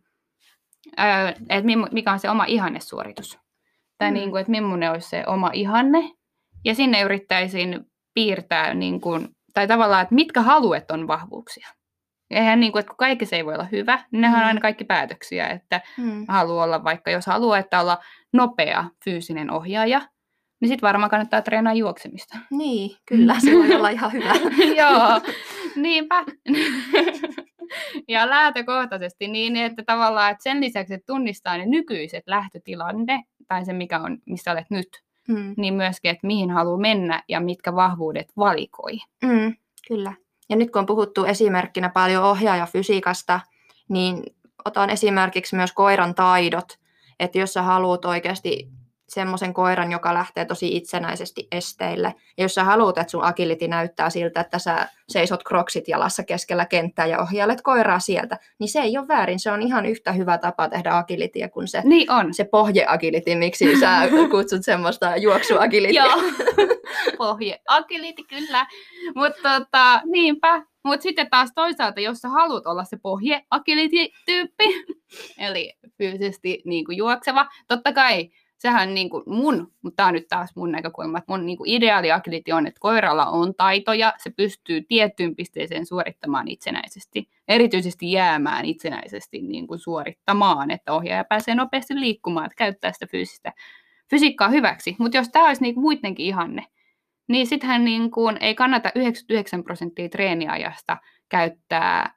ää, 0.97 1.29
että 1.29 1.63
mikä 1.91 2.11
on 2.11 2.19
se 2.19 2.29
oma 2.29 2.45
ihannesuoritus. 2.45 3.39
Tai 3.97 4.11
Mm. 4.11 4.13
niin 4.13 4.29
kuin, 4.31 4.39
että 4.41 4.51
millainen 4.51 4.91
olisi 4.91 5.09
se 5.09 5.23
oma 5.27 5.49
ihanne. 5.53 6.11
Ja 6.65 6.75
sinne 6.75 7.01
yrittäisin 7.01 7.85
piirtää, 8.13 8.73
niin 8.73 9.01
kuin, 9.01 9.29
tai 9.53 9.67
tavallaan, 9.67 10.01
että 10.03 10.15
mitkä 10.15 10.41
haluet 10.41 10.91
on 10.91 11.07
vahvuuksia. 11.07 11.67
Eihän 12.29 12.59
niin 12.59 12.71
kuin, 12.71 12.79
että 12.79 12.89
kun 12.89 12.97
kaikki 12.97 13.25
se 13.25 13.35
ei 13.35 13.45
voi 13.45 13.53
olla 13.53 13.67
hyvä, 13.71 14.03
niin 14.11 14.21
nehän 14.21 14.35
on 14.39 14.43
Mm. 14.43 14.47
aina 14.47 14.61
kaikki 14.61 14.83
päätöksiä, 14.83 15.47
että 15.47 15.81
Hmm. 15.97 16.25
haluaa 16.27 16.63
olla 16.65 16.83
vaikka, 16.83 17.11
jos 17.11 17.25
haluaa, 17.25 17.57
että 17.57 17.81
olla 17.81 17.97
nopea 18.33 18.85
fyysinen 19.05 19.51
ohjaaja, 19.51 20.01
niin 20.59 20.69
sitten 20.69 20.87
varmaan 20.87 21.09
kannattaa 21.09 21.41
treenaa 21.41 21.73
juoksemista. 21.73 22.37
Niin, 22.51 22.97
kyllä, 23.05 23.35
se 23.39 23.51
voi 23.51 23.75
olla 23.75 23.89
ihan 23.89 24.13
hyvä. 24.13 24.33
Joo, 24.81 25.21
niinpä. 25.75 26.23
ja 28.07 28.29
lähtökohtaisesti 28.29 29.27
niin, 29.27 29.55
että 29.57 29.83
tavallaan 29.85 30.31
että 30.31 30.43
sen 30.43 30.61
lisäksi, 30.61 30.93
että 30.93 31.13
tunnistaa 31.13 31.57
ne 31.57 31.65
nykyiset 31.65 32.23
lähtötilanne, 32.27 33.23
tai 33.47 33.65
se 33.65 33.73
mikä 33.73 33.99
on, 33.99 34.17
missä 34.25 34.51
olet 34.51 34.69
nyt, 34.69 35.05
Hmm. 35.27 35.53
niin 35.57 35.73
myöskin, 35.73 36.11
että 36.11 36.27
mihin 36.27 36.51
haluaa 36.51 36.77
mennä 36.77 37.23
ja 37.29 37.39
mitkä 37.39 37.75
vahvuudet 37.75 38.27
valikoi. 38.37 38.93
Mm, 39.23 39.55
kyllä. 39.87 40.13
Ja 40.49 40.55
nyt 40.55 40.71
kun 40.71 40.79
on 40.79 40.85
puhuttu 40.85 41.25
esimerkkinä 41.25 41.89
paljon 41.89 42.23
ohjaajafysiikasta, 42.23 43.39
niin 43.89 44.23
otan 44.65 44.89
esimerkiksi 44.89 45.55
myös 45.55 45.71
koiran 45.71 46.15
taidot. 46.15 46.79
Että 47.19 47.39
jos 47.39 47.53
sä 47.53 47.61
haluat 47.61 48.05
oikeasti 48.05 48.69
semmoisen 49.09 49.53
koiran, 49.53 49.91
joka 49.91 50.13
lähtee 50.13 50.45
tosi 50.45 50.75
itsenäisesti 50.75 51.47
esteille, 51.51 52.13
ja 52.37 52.43
jos 52.43 52.53
sä 52.55 52.63
haluat, 52.63 52.97
että 52.97 53.11
sun 53.11 53.23
agility 53.23 53.67
näyttää 53.67 54.09
siltä, 54.09 54.41
että 54.41 54.59
sä 54.59 54.87
seisot 55.09 55.43
kroksit 55.43 55.87
jalassa 55.87 56.23
keskellä 56.23 56.65
kenttää 56.65 57.05
ja 57.05 57.19
ohjailet 57.21 57.61
koiraa 57.61 57.99
sieltä, 57.99 58.39
niin 58.59 58.69
se 58.69 58.79
ei 58.79 58.97
ole 58.97 59.07
väärin. 59.07 59.39
Se 59.39 59.51
on 59.51 59.61
ihan 59.61 59.85
yhtä 59.85 60.11
hyvä 60.11 60.37
tapa 60.37 60.69
tehdä 60.69 60.97
agilityä 60.97 61.49
kuin 61.49 61.67
se, 61.67 61.81
Niin 61.85 62.11
on. 62.11 62.33
se 62.33 62.43
pohjeagility, 62.43 63.35
miksi 63.35 63.79
sä 63.79 64.01
kutsut 64.31 64.65
semmoista 64.65 65.17
juoksuagilityä. 65.17 66.03
Joo, 66.05 66.21
pohje. 67.17 67.59
Agility, 67.67 68.23
kyllä. 68.29 68.65
Mutta 69.15 69.59
tota, 69.59 70.01
niinpä. 70.05 70.63
Mutta 70.83 71.03
sitten 71.03 71.29
taas 71.29 71.49
toisaalta, 71.55 71.99
jos 72.01 72.17
sä 72.17 72.29
haluat 72.29 72.65
olla 72.67 72.83
se 72.83 72.97
pohje 73.01 73.41
agility-tyyppi, 73.51 74.65
eli 75.47 75.73
fyysisesti 75.97 76.61
niin 76.65 76.85
kuin 76.85 76.97
juokseva, 76.97 77.45
totta 77.67 77.93
kai 77.93 78.29
sehän 78.57 78.93
niin 78.93 79.09
kuin 79.09 79.23
mun, 79.27 79.71
mutta 79.81 79.95
tämä 79.95 80.07
on 80.07 80.13
nyt 80.13 80.27
taas 80.27 80.55
mun 80.55 80.71
näkökulma, 80.71 81.17
että 81.17 81.31
mun 81.33 81.45
niin 81.45 81.57
kuin 81.57 81.69
ideaali 81.69 82.11
agility 82.11 82.51
on, 82.51 82.67
että 82.67 82.79
koiralla 82.79 83.25
on 83.25 83.55
taitoja, 83.55 84.13
se 84.17 84.29
pystyy 84.29 84.81
tiettyyn 84.81 85.35
pisteeseen 85.35 85.85
suorittamaan 85.85 86.47
itsenäisesti, 86.47 87.29
erityisesti 87.47 88.11
jäämään 88.11 88.65
itsenäisesti 88.65 89.41
niin 89.41 89.67
kuin 89.67 89.79
suorittamaan, 89.79 90.71
että 90.71 90.93
ohjaaja 90.93 91.23
pääsee 91.23 91.55
nopeasti 91.55 91.99
liikkumaan, 91.99 92.45
että 92.45 92.57
käyttää 92.57 92.91
sitä 92.91 93.07
fyysistä 93.11 93.53
fysiikkaa 94.09 94.49
hyväksi. 94.49 94.95
Mutta 94.99 95.17
jos 95.17 95.29
tämä 95.29 95.47
olisi 95.47 95.61
niin 95.61 95.73
kuin 95.73 95.81
muidenkin 95.81 96.25
ihanne, 96.25 96.65
niin 97.27 97.47
sittenhän 97.47 97.85
niin 97.85 98.11
kuin 98.11 98.37
ei 98.41 98.55
kannata 98.55 98.91
99 98.95 99.63
prosenttia 99.63 100.09
treeniajasta 100.09 100.97
käyttää 101.29 102.13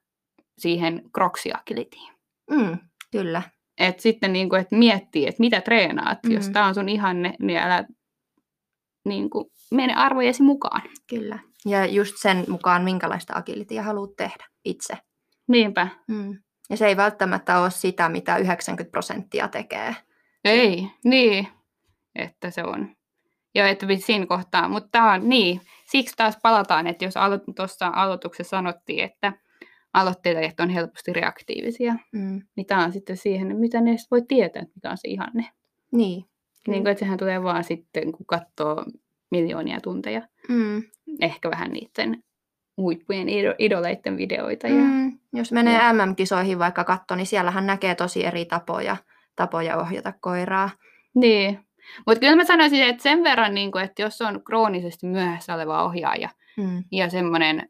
siihen 0.58 1.02
kroksiakilitiin. 1.12 2.12
Mm, 2.50 2.78
kyllä. 3.10 3.42
Et 3.78 4.00
sitten 4.00 4.32
niin 4.32 4.48
kuin, 4.48 4.60
et 4.60 4.70
miettii, 4.70 5.26
että 5.26 5.40
mitä 5.40 5.60
treenaat. 5.60 6.18
Mm. 6.26 6.32
Jos 6.32 6.46
Mm. 6.46 6.52
tämä 6.52 6.66
on 6.66 6.74
sun 6.74 6.88
ihanne, 6.88 7.34
niin 7.40 7.58
älä 7.58 7.84
niin 9.04 9.30
kuin, 9.30 9.44
mene 9.70 9.94
arvojesi 9.94 10.42
mukaan. 10.42 10.82
Kyllä. 11.10 11.38
Ja 11.66 11.86
just 11.86 12.14
sen 12.22 12.44
mukaan, 12.48 12.84
minkälaista 12.84 13.32
agilityä 13.36 13.82
haluat 13.82 14.16
tehdä 14.16 14.46
itse. 14.64 14.94
Niinpä. 15.48 15.88
Mm. 16.08 16.38
Ja 16.70 16.76
se 16.76 16.86
ei 16.86 16.96
välttämättä 16.96 17.60
ole 17.60 17.70
sitä, 17.70 18.08
mitä 18.08 18.36
90 18.36 18.90
prosenttia 18.90 19.48
tekee. 19.48 19.96
Ei, 20.44 20.86
niin. 21.04 21.48
Että 22.14 22.50
se 22.50 22.64
on. 22.64 22.96
Ja 23.54 23.68
että 23.68 23.86
siinä 23.98 24.26
kohtaa, 24.26 24.68
mutta 24.68 24.88
tämä 24.92 25.12
on 25.12 25.28
niin. 25.28 25.60
Siksi 25.90 26.14
taas 26.16 26.38
palataan, 26.42 26.86
että 26.86 27.04
jos 27.04 27.16
alo- 27.16 27.52
tuossa 27.56 27.92
aloituksessa 27.94 28.50
sanottiin, 28.56 29.04
että 29.04 29.32
aloittelijat 30.00 30.60
on 30.60 30.70
helposti 30.70 31.12
reaktiivisia, 31.12 31.94
Mm. 32.12 32.42
niin 32.56 32.66
tämä 32.66 32.84
on 32.84 32.92
sitten 32.92 33.16
siihen, 33.16 33.56
mitä 33.56 33.80
ne 33.80 33.96
voi 34.10 34.22
tietää, 34.28 34.62
että 34.62 34.72
mikä 34.74 34.90
on 34.90 34.96
se 34.98 35.08
ihanne. 35.08 35.44
Niin. 35.92 36.24
Niin 36.68 36.82
kuin, 36.82 36.90
että 36.92 37.00
sehän 37.00 37.18
tulee 37.18 37.42
vaan 37.42 37.64
sitten, 37.64 38.12
kun 38.12 38.26
katsoo 38.26 38.84
miljoonia 39.30 39.80
tunteja, 39.80 40.22
Mm. 40.48 40.82
ehkä 41.20 41.50
vähän 41.50 41.70
niiden 41.70 42.22
huippujen 42.76 43.28
ido- 43.28 43.54
idoleiden 43.58 44.16
videoita. 44.16 44.68
Ja... 44.68 44.74
Mm. 44.74 45.18
Jos 45.32 45.52
menee 45.52 45.80
MM-kisoihin 45.92 46.58
vaikka 46.58 46.84
katto, 46.84 47.14
niin 47.16 47.26
siellähän 47.26 47.66
näkee 47.66 47.94
tosi 47.94 48.24
eri 48.26 48.44
tapoja, 48.44 48.96
tapoja 49.36 49.76
ohjata 49.76 50.12
koiraa. 50.20 50.70
Niin. 51.14 51.58
Mutta 52.06 52.20
kyllä 52.20 52.36
mä 52.36 52.44
sanoisin, 52.44 52.82
että 52.82 53.02
sen 53.02 53.24
verran, 53.24 53.54
niin 53.54 53.72
kuin, 53.72 53.84
että 53.84 54.02
jos 54.02 54.20
on 54.20 54.44
kroonisesti 54.44 55.06
myöhässä 55.06 55.54
oleva 55.54 55.84
ohjaaja 55.84 56.28
Mm. 56.56 56.84
ja 56.92 57.08
semmoinen 57.10 57.68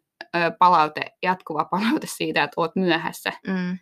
palaute, 0.58 1.00
jatkuva 1.22 1.64
palaute 1.64 2.06
siitä, 2.18 2.42
että 2.42 2.54
oot 2.60 2.76
myöhässä, 2.76 3.32
Mm. 3.46 3.78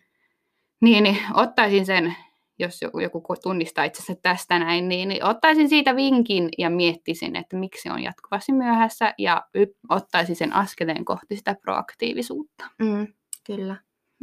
niin, 0.81 1.03
niin 1.03 1.17
ottaisin 1.33 1.85
sen, 1.85 2.15
jos 2.59 2.81
joku, 2.81 2.99
joku 2.99 3.23
tunnistaa 3.43 3.83
itsensä 3.83 4.15
tästä 4.21 4.59
näin, 4.59 4.89
niin, 4.89 5.09
niin 5.09 5.23
ottaisin 5.25 5.69
siitä 5.69 5.95
vinkin 5.95 6.49
ja 6.57 6.69
miettisin, 6.69 7.35
että 7.35 7.55
miksi 7.55 7.89
on 7.89 8.03
jatkuvasti 8.03 8.51
myöhässä 8.51 9.13
ja 9.17 9.43
y- 9.53 9.75
ottaisin 9.89 10.35
sen 10.35 10.53
askeleen 10.53 11.05
kohti 11.05 11.35
sitä 11.35 11.55
proaktiivisuutta. 11.61 12.65
Mm. 12.79 13.07
Kyllä. 13.47 13.75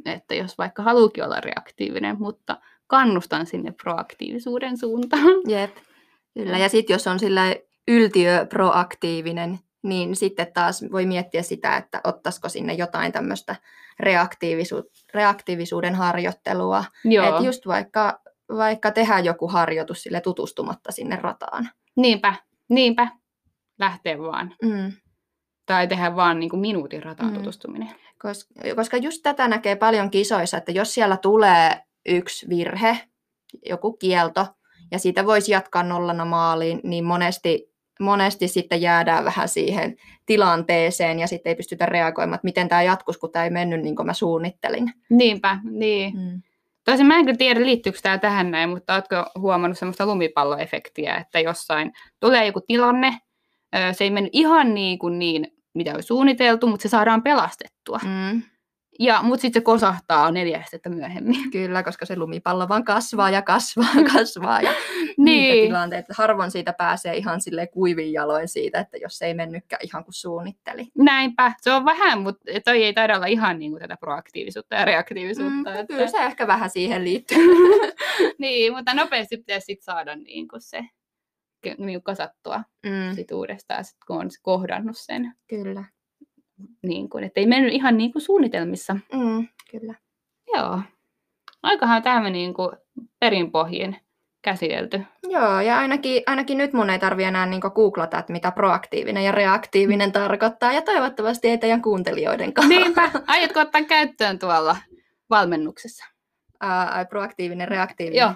Että 0.05 0.35
jos 0.35 0.59
vaikka 0.59 0.83
haluukin 0.83 1.25
olla 1.25 1.41
reaktiivinen, 1.41 2.17
mutta 2.19 2.57
kannustan 2.87 3.47
sinne 3.47 3.73
proaktiivisuuden 3.83 4.79
suuntaan. 4.79 5.31
Jep. 5.49 5.77
Kyllä. 6.35 6.59
Ja 6.59 6.69
sitten 6.69 6.95
jos 6.95 7.07
on 7.07 7.19
sillä 7.19 7.57
yltiöproaktiivinen, 7.89 9.59
niin 9.85 10.17
sitten 10.17 10.53
taas 10.53 10.85
voi 10.93 11.07
miettiä 11.07 11.43
sitä, 11.43 11.77
että 11.77 12.01
ottaisiko 12.05 12.49
sinne 12.49 12.73
jotain 12.75 13.13
tämmöistä 13.13 13.57
reaktiivisu- 14.01 14.91
reaktiivisuuden 15.15 15.95
harjoittelua. 15.95 16.85
Että 17.29 17.45
just 17.45 17.67
vaikka, 17.67 18.21
vaikka 18.57 18.91
tehdään 18.91 19.25
joku 19.25 19.49
harjoitus 19.49 20.03
sille 20.03 20.21
tutustumatta 20.21 20.93
sinne 20.93 21.17
rataan. 21.17 21.71
niinpä, 21.97 22.35
niinpä. 22.69 23.09
Lähtee 23.79 24.19
vaan. 24.19 24.55
Mm. 24.63 24.93
Tai 25.67 25.87
tehdä 25.87 26.17
vaan 26.17 26.41
niin 26.41 26.51
kuin 26.51 26.61
minuutin 26.61 27.03
rataan 27.03 27.31
Mm. 27.31 27.37
tutustuminen. 27.37 27.91
Koska, 28.23 28.55
koska 28.77 28.97
just 28.97 29.23
tätä 29.23 29.49
näkee 29.49 29.77
paljon 29.77 30.11
kisoissa, 30.11 30.57
että 30.57 30.73
jos 30.73 30.95
siellä 30.95 31.17
tulee 31.17 31.81
yksi 32.07 32.49
virhe, 32.49 33.01
joku 33.67 33.93
kielto, 33.93 34.47
ja 34.91 34.99
siitä 34.99 35.27
voisi 35.27 35.53
jatkaa 35.53 35.83
nollana 35.83 36.25
maaliin, 36.25 36.81
niin 36.85 37.05
monesti, 37.05 37.74
monesti 38.01 38.49
sitten 38.49 38.81
jäädään 38.81 39.25
vähän 39.25 39.49
siihen 39.49 39.97
tilanteeseen 40.27 41.19
ja 41.19 41.27
sitten 41.27 41.51
ei 41.51 41.57
pystytä 41.57 41.87
reagoimaan, 41.87 42.35
että 42.35 42.45
miten 42.45 42.69
tämä 42.69 42.83
jatkuisi, 42.83 43.21
kun 43.21 43.33
tämä 43.33 43.45
ei 43.45 43.51
mennyt 43.51 43.81
niin 43.81 43.97
kuin 43.97 44.07
mä 44.07 44.15
suunnittelin. 44.15 44.93
Niinpä, 45.11 45.59
niin. 45.71 46.15
Mm. 46.17 46.43
Tosin 46.85 47.07
mä 47.07 47.19
en 47.19 47.25
kyllä 47.25 47.39
tiedä, 47.39 47.61
liittyykö 47.61 47.99
tämä 48.03 48.19
tähän 48.19 48.51
näin, 48.51 48.69
mutta 48.71 48.95
ootko 48.95 49.17
huomannut 49.39 49.79
semmoista 49.79 50.07
lumipalloefektiä, 50.07 51.17
että 51.17 51.41
jossain 51.41 51.93
tulee 52.21 52.47
joku 52.47 52.61
tilanne, 52.61 53.19
se 53.93 54.05
ei 54.05 54.11
mennyt 54.11 54.31
ihan 54.35 54.75
niin 54.75 54.99
kuin 54.99 55.19
niin, 55.19 55.47
mitä 55.75 55.95
on 55.95 56.03
suunniteltu, 56.03 56.67
mutta 56.67 56.83
se 56.83 56.89
saadaan 56.89 57.23
pelastettua. 57.23 58.01
Mm. 58.05 58.43
Ja, 59.01 59.23
mutta 59.23 59.43
sitten 59.43 59.61
se 59.61 59.65
kosahtaa 59.65 60.31
neljä 60.31 60.61
astetta 60.61 60.91
myöhemmin. 60.91 61.51
Kyllä, 61.51 61.83
koska 61.83 62.07
se 62.07 62.17
lumipallo 62.17 62.69
vaan 62.69 62.85
kasvaa 62.85 63.31
ja 63.31 63.43
kasvaa 63.43 63.89
ja 63.97 64.05
kasvaa. 64.13 64.61
Ja 64.61 64.71
niitä 65.01 65.17
Niin, 65.19 65.67
tilanteita. 65.69 66.15
Harvoin 66.19 66.51
siitä 66.51 66.73
pääsee 66.73 67.17
ihan 67.17 67.41
sille 67.41 67.67
kuivin 67.67 68.13
jaloin 68.13 68.49
siitä, 68.49 68.81
että 68.81 68.97
jos 68.97 69.23
ei 69.23 69.35
mennytkään 69.35 69.81
ihan 69.85 70.05
kuin 70.05 70.15
suunnitteli. 70.15 70.87
näinpä. 70.99 71.53
Se 71.61 71.73
on 71.73 71.85
vähän, 71.85 72.21
mutta 72.21 72.45
toi 72.65 72.85
ei 72.85 72.93
taida 72.93 73.17
olla 73.17 73.27
ihan 73.27 73.59
niin 73.59 73.71
kuin 73.71 73.81
tätä 73.81 73.97
proaktiivisuutta 74.01 74.75
ja 74.75 74.85
reaktiivisuutta. 74.85 75.71
Mm, 75.71 75.77
että... 75.77 75.87
kyllä 75.87 76.07
se 76.07 76.19
ehkä 76.19 76.47
vähän 76.47 76.71
siihen 76.71 77.05
liittyy. 77.05 77.39
niin, 78.39 78.73
mutta 78.75 78.95
nopeasti 78.95 79.37
pitäisi 79.37 79.65
sit 79.65 79.83
saada 79.83 80.17
niin 80.17 80.49
kuin 80.49 80.61
se 80.61 80.85
niin 81.65 81.77
kuin 81.77 82.03
kasattua 82.03 82.63
Mm, 82.87 83.15
sit 83.15 83.33
uudestaan, 83.33 83.85
sit 83.85 83.97
kun 84.07 84.17
on 84.21 84.29
kohdannut 84.43 84.97
sen. 84.99 85.33
kyllä. 85.49 85.85
Niin 86.83 87.09
kuin, 87.09 87.25
että 87.25 87.41
ei 87.41 87.47
mennyt 87.47 87.73
ihan 87.73 87.97
niin 87.97 88.13
kuin 88.13 88.23
suunnitelmissa. 88.23 88.97
Mm, 89.13 89.49
kyllä. 89.71 89.95
Joo. 90.55 90.81
Aikahan 91.63 92.03
tämä 92.03 92.31
niin 92.31 92.55
kuin 92.55 92.77
perinpohjin 93.21 93.97
käsitelty. 94.43 95.01
Joo, 95.23 95.61
ja 95.61 95.79
ainakin, 95.79 96.23
ainakin 96.27 96.59
nyt 96.59 96.73
mun 96.73 96.91
ei 96.91 96.99
tarvi 96.99 97.25
enää 97.25 97.47
niinku 97.47 97.71
googlata, 97.71 98.19
että 98.19 98.33
mitä 98.33 98.51
proaktiivinen 98.51 99.25
ja 99.25 99.33
reaktiivinen 99.33 100.13
tarkoittaa, 100.13 100.73
ja 100.73 100.83
toivottavasti 100.83 101.49
ei 101.49 101.59
teidän 101.59 101.83
kuuntelijoidenkaan. 101.83 102.69
Niinpä. 102.69 103.11
Aiotko 103.27 103.61
ottaa 103.61 103.83
käyttöön 103.83 104.39
tuolla 104.39 104.77
valmennuksessa? 105.31 106.05
Ää, 106.61 106.89
ai, 106.89 107.07
proaktiivinen, 107.07 107.69
reaktiivinen. 107.69 108.21
Joo. 108.21 108.33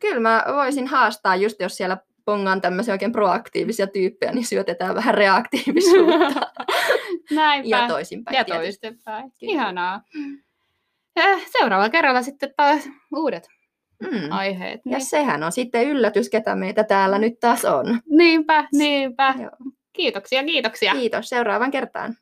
Kyllä 0.00 0.20
mä 0.20 0.44
voisin 0.54 0.86
haastaa, 0.86 1.36
just 1.36 1.60
jos 1.60 1.76
siellä 1.76 1.96
pongaan 2.24 2.60
tämmöisiä 2.60 2.94
oikein 2.94 3.12
proaktiivisia 3.12 3.86
tyyppejä, 3.86 4.32
niin 4.32 4.46
syötetään 4.46 4.94
vähän 4.94 5.14
reaktiivisuutta. 5.14 6.40
Näinpä. 7.30 7.68
ja 7.68 7.88
toisinpäin 7.88 8.34
ja. 8.36 8.44
Kyllä. 8.44 8.60
Ihanaa. 9.40 10.00
Ja 11.16 11.22
seuraavalla 11.58 11.90
kerralla 11.90 12.22
sitten 12.22 12.54
taas 12.56 12.88
uudet 13.16 13.48
Mm. 14.02 14.28
aiheet. 14.30 14.80
Ja 14.84 14.98
Niin. 14.98 15.06
sehän 15.06 15.42
on 15.42 15.52
sitten 15.52 15.86
yllätys, 15.88 16.28
ketä 16.30 16.54
meitä 16.56 16.84
täällä 16.84 17.18
nyt 17.18 17.40
taas 17.40 17.64
on. 17.64 18.00
Niinpä, 18.10 18.68
niinpä. 18.72 19.34
Joo. 19.38 19.50
Kiitoksia, 19.92 20.44
kiitoksia. 20.44 20.92
Kiitos, 20.92 21.28
seuraavan 21.28 21.70
kertaan. 21.70 22.16